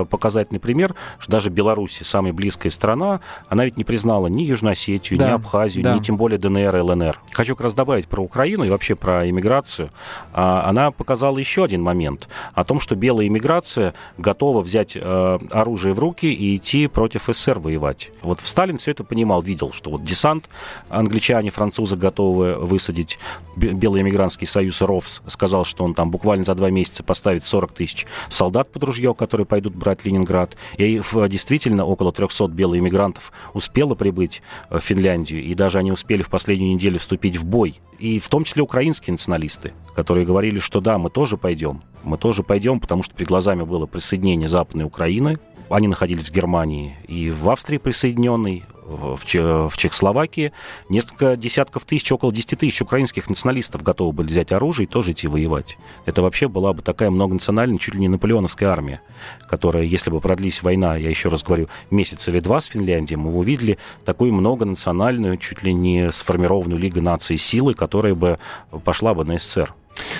показательный 0.06 0.60
пример, 0.60 0.94
что 1.18 1.32
даже 1.32 1.50
Беларусь, 1.50 2.00
самая 2.02 2.32
близкая 2.32 2.70
страна, 2.70 3.20
она 3.48 3.64
ведь 3.64 3.76
не 3.76 3.84
признала 3.84 4.26
ни 4.26 4.42
Южную 4.42 4.72
Осетию, 4.72 5.18
да, 5.18 5.28
ни 5.28 5.32
Абхазию, 5.32 5.84
да. 5.84 5.94
ни 5.94 6.00
тем 6.00 6.16
более 6.16 6.38
ДНР 6.38 6.76
и 6.76 6.80
ЛНР. 6.80 7.20
Хочу 7.32 7.54
как 7.54 7.64
раз 7.64 7.74
добавить 7.74 8.08
про 8.08 8.22
Украину 8.22 8.64
и 8.64 8.70
вообще 8.70 8.94
про 8.94 9.28
иммиграцию. 9.28 9.90
А, 10.32 10.68
она 10.68 10.90
показала 10.90 11.38
еще 11.38 11.64
один 11.64 11.82
момент 11.82 12.28
о 12.54 12.64
том, 12.64 12.80
что 12.80 12.96
белая 12.96 13.26
иммиграция 13.26 13.94
готова 14.18 14.60
взять 14.60 14.96
э, 14.96 15.38
оружие 15.50 15.94
в 15.94 15.98
руки 15.98 16.26
и 16.32 16.56
идти 16.56 16.86
против 16.86 17.24
СССР 17.28 17.53
СССР 17.54 17.58
воевать. 17.58 18.10
Вот 18.22 18.40
в 18.40 18.46
Сталин 18.46 18.78
все 18.78 18.90
это 18.90 19.04
понимал, 19.04 19.42
видел, 19.42 19.72
что 19.72 19.90
вот 19.90 20.04
десант 20.04 20.48
англичане, 20.88 21.50
французы 21.50 21.96
готовы 21.96 22.56
высадить. 22.56 23.18
Белый 23.56 24.02
эмигрантский 24.02 24.46
союз 24.46 24.80
РОВС 24.80 25.22
сказал, 25.28 25.64
что 25.64 25.84
он 25.84 25.94
там 25.94 26.10
буквально 26.10 26.44
за 26.44 26.54
два 26.54 26.70
месяца 26.70 27.02
поставит 27.02 27.44
40 27.44 27.72
тысяч 27.72 28.06
солдат 28.28 28.70
под 28.70 28.84
ружье, 28.84 29.14
которые 29.14 29.46
пойдут 29.46 29.74
брать 29.74 30.04
Ленинград. 30.04 30.56
И 30.76 31.00
действительно 31.28 31.84
около 31.84 32.12
300 32.12 32.48
белых 32.48 32.80
иммигрантов 32.80 33.32
успело 33.52 33.94
прибыть 33.94 34.42
в 34.70 34.80
Финляндию, 34.80 35.42
и 35.42 35.54
даже 35.54 35.78
они 35.78 35.92
успели 35.92 36.22
в 36.22 36.28
последнюю 36.28 36.74
неделю 36.74 36.98
вступить 36.98 37.36
в 37.36 37.44
бой. 37.44 37.80
И 37.98 38.18
в 38.18 38.28
том 38.28 38.44
числе 38.44 38.62
украинские 38.62 39.12
националисты, 39.12 39.72
которые 39.94 40.26
говорили, 40.26 40.58
что 40.58 40.80
да, 40.80 40.98
мы 40.98 41.10
тоже 41.10 41.36
пойдем. 41.36 41.82
Мы 42.02 42.18
тоже 42.18 42.42
пойдем, 42.42 42.80
потому 42.80 43.02
что 43.02 43.14
перед 43.14 43.28
глазами 43.28 43.62
было 43.62 43.86
присоединение 43.86 44.48
Западной 44.48 44.84
Украины, 44.84 45.36
они 45.68 45.88
находились 45.88 46.24
в 46.24 46.32
Германии 46.32 46.96
и 47.06 47.30
в 47.30 47.48
Австрии 47.48 47.78
присоединенной, 47.78 48.64
в, 48.84 49.16
в 49.16 49.76
Чехословакии. 49.76 50.52
Несколько 50.88 51.36
десятков 51.36 51.84
тысяч, 51.84 52.10
около 52.12 52.32
10 52.32 52.58
тысяч 52.58 52.82
украинских 52.82 53.28
националистов 53.28 53.82
готовы 53.82 54.12
были 54.12 54.28
взять 54.28 54.52
оружие 54.52 54.86
и 54.86 54.90
тоже 54.90 55.12
идти 55.12 55.26
воевать. 55.26 55.78
Это 56.04 56.22
вообще 56.22 56.48
была 56.48 56.72
бы 56.72 56.82
такая 56.82 57.10
многонациональная, 57.10 57.78
чуть 57.78 57.94
ли 57.94 58.00
не 58.00 58.08
наполеоновская 58.08 58.68
армия, 58.68 59.00
которая, 59.48 59.84
если 59.84 60.10
бы 60.10 60.20
продлись 60.20 60.62
война, 60.62 60.96
я 60.96 61.08
еще 61.08 61.28
раз 61.28 61.42
говорю, 61.42 61.68
месяц 61.90 62.28
или 62.28 62.40
два 62.40 62.60
с 62.60 62.66
Финляндией, 62.66 63.16
мы 63.16 63.34
увидели 63.34 63.78
такую 64.04 64.32
многонациональную, 64.32 65.38
чуть 65.38 65.62
ли 65.62 65.72
не 65.72 66.12
сформированную 66.12 66.78
Лигу 66.78 67.00
наций 67.00 67.38
силы, 67.38 67.74
которая 67.74 68.14
бы 68.14 68.38
пошла 68.84 69.14
бы 69.14 69.24
на 69.24 69.38
СССР. 69.38 69.74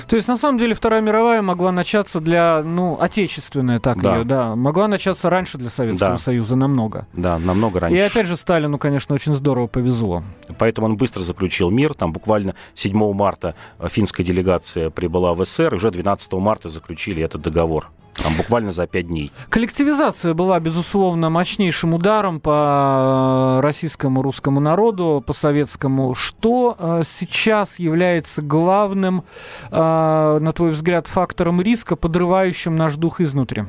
То 0.08 0.16
есть, 0.16 0.28
на 0.28 0.36
самом 0.36 0.58
деле, 0.58 0.74
Вторая 0.74 1.00
мировая 1.00 1.42
могла 1.42 1.72
начаться 1.72 2.20
для, 2.20 2.62
ну, 2.62 2.98
отечественная 3.00 3.80
так 3.80 4.02
да. 4.02 4.16
ее, 4.16 4.24
да, 4.24 4.56
могла 4.56 4.88
начаться 4.88 5.30
раньше 5.30 5.58
для 5.58 5.70
Советского 5.70 6.12
да. 6.12 6.18
Союза 6.18 6.56
намного. 6.56 7.06
Да, 7.12 7.38
намного 7.38 7.80
раньше. 7.80 7.96
И 7.96 8.00
опять 8.00 8.26
же, 8.26 8.36
Сталину, 8.36 8.78
конечно, 8.78 9.14
очень 9.14 9.34
здорово 9.34 9.66
повезло. 9.66 10.22
Поэтому 10.58 10.86
он 10.88 10.96
быстро 10.96 11.20
заключил 11.20 11.70
мир. 11.70 11.94
Там 11.94 12.12
буквально 12.12 12.54
7 12.74 13.12
марта 13.14 13.54
финская 13.88 14.24
делегация 14.24 14.90
прибыла 14.90 15.34
в 15.34 15.44
СССР, 15.44 15.74
и 15.74 15.76
уже 15.76 15.90
12 15.90 16.32
марта 16.34 16.68
заключили 16.68 17.22
этот 17.22 17.42
договор. 17.42 17.90
Там 18.22 18.34
буквально 18.36 18.72
за 18.72 18.86
пять 18.86 19.08
дней. 19.08 19.32
Коллективизация 19.48 20.34
была, 20.34 20.60
безусловно, 20.60 21.30
мощнейшим 21.30 21.94
ударом 21.94 22.40
по 22.40 23.60
российскому 23.62 24.22
русскому 24.22 24.60
народу, 24.60 25.22
по 25.26 25.32
советскому. 25.32 26.14
Что 26.14 26.76
э, 26.78 27.02
сейчас 27.04 27.78
является 27.78 28.42
главным, 28.42 29.24
э, 29.70 30.38
на 30.40 30.52
твой 30.52 30.70
взгляд, 30.70 31.06
фактором 31.06 31.60
риска, 31.60 31.96
подрывающим 31.96 32.76
наш 32.76 32.94
дух 32.96 33.20
изнутри? 33.20 33.64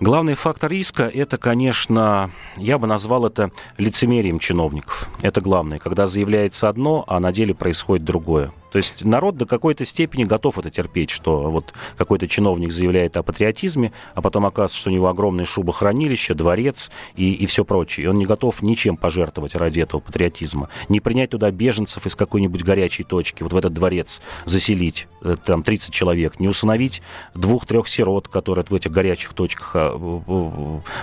Главный 0.00 0.34
фактор 0.34 0.70
риска– 0.70 1.02
это, 1.14 1.36
конечно, 1.36 2.30
я 2.56 2.78
бы 2.78 2.86
назвал 2.86 3.26
это 3.26 3.50
лицемерием 3.76 4.38
чиновников. 4.38 5.10
Это 5.20 5.40
главное, 5.40 5.78
когда 5.78 6.06
заявляется 6.06 6.68
одно, 6.68 7.04
а 7.06 7.20
на 7.20 7.32
деле 7.32 7.54
происходит 7.54 8.04
другое. 8.04 8.52
То 8.70 8.78
есть 8.78 9.04
народ 9.04 9.36
до 9.36 9.46
какой-то 9.46 9.84
степени 9.84 10.24
готов 10.24 10.58
это 10.58 10.70
терпеть, 10.70 11.10
что 11.10 11.50
вот 11.50 11.72
какой-то 11.96 12.28
чиновник 12.28 12.72
заявляет 12.72 13.16
о 13.16 13.22
патриотизме, 13.22 13.92
а 14.14 14.22
потом 14.22 14.46
оказывается, 14.46 14.78
что 14.78 14.90
у 14.90 14.92
него 14.92 15.08
огромное 15.08 15.44
шубохранилище, 15.44 16.34
дворец 16.34 16.90
и, 17.16 17.32
и 17.32 17.46
все 17.46 17.64
прочее. 17.64 18.04
И 18.04 18.08
он 18.08 18.18
не 18.18 18.26
готов 18.26 18.62
ничем 18.62 18.96
пожертвовать 18.96 19.54
ради 19.54 19.80
этого 19.80 20.00
патриотизма. 20.00 20.68
Не 20.88 21.00
принять 21.00 21.30
туда 21.30 21.50
беженцев 21.50 22.06
из 22.06 22.14
какой-нибудь 22.14 22.62
горячей 22.62 23.04
точки, 23.04 23.42
вот 23.42 23.52
в 23.52 23.56
этот 23.56 23.72
дворец 23.72 24.20
заселить, 24.44 25.08
э, 25.22 25.36
там 25.44 25.62
30 25.62 25.92
человек, 25.92 26.38
не 26.40 26.48
усыновить 26.48 27.02
двух-трех 27.34 27.88
сирот, 27.88 28.28
которые 28.28 28.64
в 28.68 28.74
этих 28.74 28.90
горячих 28.90 29.32
точках 29.32 29.72
а, 29.74 29.96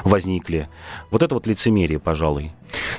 возникли. 0.04 0.70
Вот 1.12 1.22
это 1.22 1.36
вот 1.36 1.48
лицемерие, 1.48 2.00
пожалуй. 2.00 2.52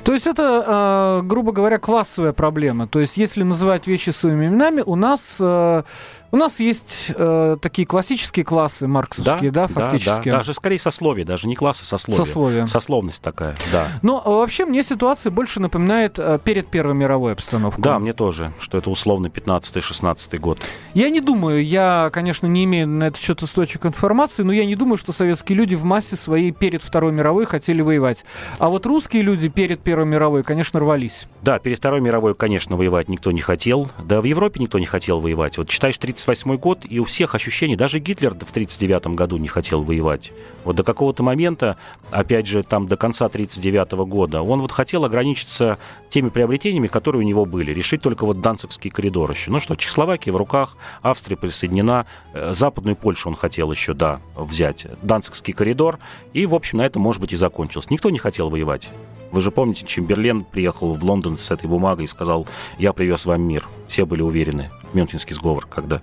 То 0.04 0.12
есть 0.12 0.26
это, 0.26 0.64
а, 0.66 1.22
грубо 1.22 1.52
говоря, 1.52 1.78
классовая 1.78 2.32
проблема. 2.32 2.86
То 2.86 3.00
есть 3.00 3.16
если 3.16 3.42
называть 3.42 3.86
вещи 3.86 4.10
своими 4.10 4.46
временами 4.58 4.82
у 4.84 4.96
нас 4.96 5.36
э, 5.40 5.82
у 6.30 6.36
нас 6.36 6.60
есть 6.60 6.94
э, 7.08 7.56
такие 7.60 7.86
классические 7.86 8.44
классы 8.44 8.86
марксовские, 8.86 9.50
да, 9.50 9.66
да 9.66 9.68
фактически. 9.68 10.30
Да, 10.30 10.38
даже 10.38 10.54
скорее 10.54 10.78
сословие, 10.78 11.24
даже 11.24 11.48
не 11.48 11.54
классы, 11.54 11.84
сословие. 11.84 12.24
Сословие. 12.24 12.66
Сословность 12.66 13.22
такая, 13.22 13.56
да. 13.72 13.86
Но 14.02 14.22
э, 14.24 14.28
вообще 14.28 14.66
мне 14.66 14.82
ситуация 14.82 15.30
больше 15.30 15.60
напоминает 15.60 16.18
э, 16.18 16.38
перед 16.42 16.68
Первой 16.68 16.94
мировой 16.94 17.32
обстановку. 17.32 17.80
Да, 17.80 17.98
мне 17.98 18.12
тоже, 18.12 18.52
что 18.58 18.76
это 18.78 18.90
условно 18.90 19.28
15-16 19.28 20.38
год. 20.38 20.60
Я 20.94 21.10
не 21.10 21.20
думаю, 21.20 21.64
я, 21.64 22.10
конечно, 22.12 22.46
не 22.46 22.64
имею 22.64 22.88
на 22.88 23.04
этот 23.04 23.20
счет 23.20 23.42
источник 23.42 23.86
информации, 23.86 24.42
но 24.42 24.52
я 24.52 24.64
не 24.66 24.76
думаю, 24.76 24.98
что 24.98 25.12
советские 25.12 25.56
люди 25.56 25.74
в 25.74 25.84
массе 25.84 26.16
своей 26.16 26.52
перед 26.52 26.82
Второй 26.82 27.12
мировой 27.12 27.46
хотели 27.46 27.80
воевать. 27.80 28.24
А 28.58 28.68
вот 28.68 28.84
русские 28.86 29.22
люди 29.22 29.48
перед 29.48 29.80
Первой 29.80 30.06
мировой, 30.06 30.42
конечно, 30.42 30.80
рвались. 30.80 31.26
Да, 31.42 31.58
перед 31.58 31.78
Второй 31.78 32.00
мировой, 32.00 32.34
конечно, 32.34 32.76
воевать 32.76 33.08
никто 33.08 33.32
не 33.32 33.40
хотел. 33.40 33.90
Да, 33.98 34.20
в 34.20 34.24
Европе 34.24 34.60
никто 34.60 34.78
не 34.78 34.86
хотел 34.86 35.20
воевать. 35.20 35.56
Вот 35.58 35.68
читаешь 35.68 35.98
1938 36.24 36.56
год, 36.56 36.80
и 36.88 36.98
у 36.98 37.04
всех 37.04 37.34
ощущений, 37.34 37.76
даже 37.76 37.98
Гитлер 37.98 38.30
в 38.30 38.36
1939 38.36 39.16
году 39.16 39.36
не 39.36 39.48
хотел 39.48 39.82
воевать. 39.82 40.32
Вот 40.64 40.76
до 40.76 40.84
какого-то 40.84 41.22
момента, 41.22 41.76
опять 42.10 42.46
же, 42.46 42.62
там 42.62 42.86
до 42.86 42.96
конца 42.96 43.26
1939 43.26 44.08
года, 44.08 44.42
он 44.42 44.60
вот 44.60 44.72
хотел 44.72 45.04
ограничиться 45.04 45.78
теми 46.10 46.28
приобретениями, 46.28 46.88
которые 46.88 47.22
у 47.22 47.26
него 47.26 47.44
были, 47.44 47.72
решить 47.72 48.02
только 48.02 48.26
вот 48.26 48.40
Данцикский 48.40 48.90
коридор 48.90 49.30
еще. 49.30 49.50
Ну 49.50 49.60
что, 49.60 49.76
Чехословакия 49.76 50.32
в 50.32 50.36
руках, 50.36 50.76
Австрия 51.02 51.36
присоединена, 51.36 52.06
э, 52.34 52.52
Западную 52.54 52.96
Польшу 52.96 53.28
он 53.28 53.36
хотел 53.36 53.70
еще, 53.70 53.94
да, 53.94 54.20
взять, 54.36 54.86
Данцикский 55.02 55.52
коридор, 55.52 55.98
и, 56.32 56.46
в 56.46 56.54
общем, 56.54 56.78
на 56.78 56.86
этом, 56.86 57.02
может 57.02 57.20
быть, 57.20 57.32
и 57.32 57.36
закончилось. 57.36 57.90
Никто 57.90 58.10
не 58.10 58.18
хотел 58.18 58.50
воевать. 58.50 58.90
Вы 59.30 59.40
же 59.40 59.50
помните, 59.50 59.86
Чемберлен 59.86 60.44
приехал 60.44 60.94
в 60.94 61.04
Лондон 61.04 61.36
с 61.36 61.50
этой 61.50 61.66
бумагой 61.66 62.04
и 62.04 62.08
сказал, 62.08 62.46
я 62.78 62.92
привез 62.92 63.26
вам 63.26 63.42
мир. 63.42 63.68
Все 63.86 64.06
были 64.06 64.22
уверены. 64.22 64.70
Мюнхенский 64.94 65.34
сговор, 65.34 65.66
когда... 65.66 66.00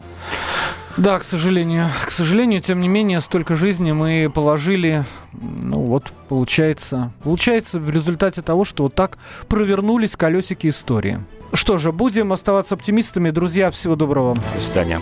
Да, 0.97 1.19
к 1.19 1.23
сожалению. 1.23 1.89
К 2.05 2.11
сожалению, 2.11 2.61
тем 2.61 2.79
не 2.79 2.87
менее, 2.87 3.19
столько 3.19 3.55
жизни 3.55 3.91
мы 3.91 4.31
положили, 4.33 5.03
ну 5.33 5.81
вот, 5.81 6.13
получается, 6.29 7.11
получается 7.21 7.79
в 7.79 7.89
результате 7.89 8.41
того, 8.41 8.63
что 8.63 8.83
вот 8.83 8.95
так 8.95 9.17
провернулись 9.49 10.15
колесики 10.15 10.67
истории. 10.69 11.19
Что 11.53 11.77
же, 11.77 11.91
будем 11.91 12.31
оставаться 12.31 12.75
оптимистами. 12.75 13.29
Друзья, 13.29 13.71
всего 13.71 13.95
доброго. 13.95 14.35
До 14.53 14.61
свидания. 14.61 15.01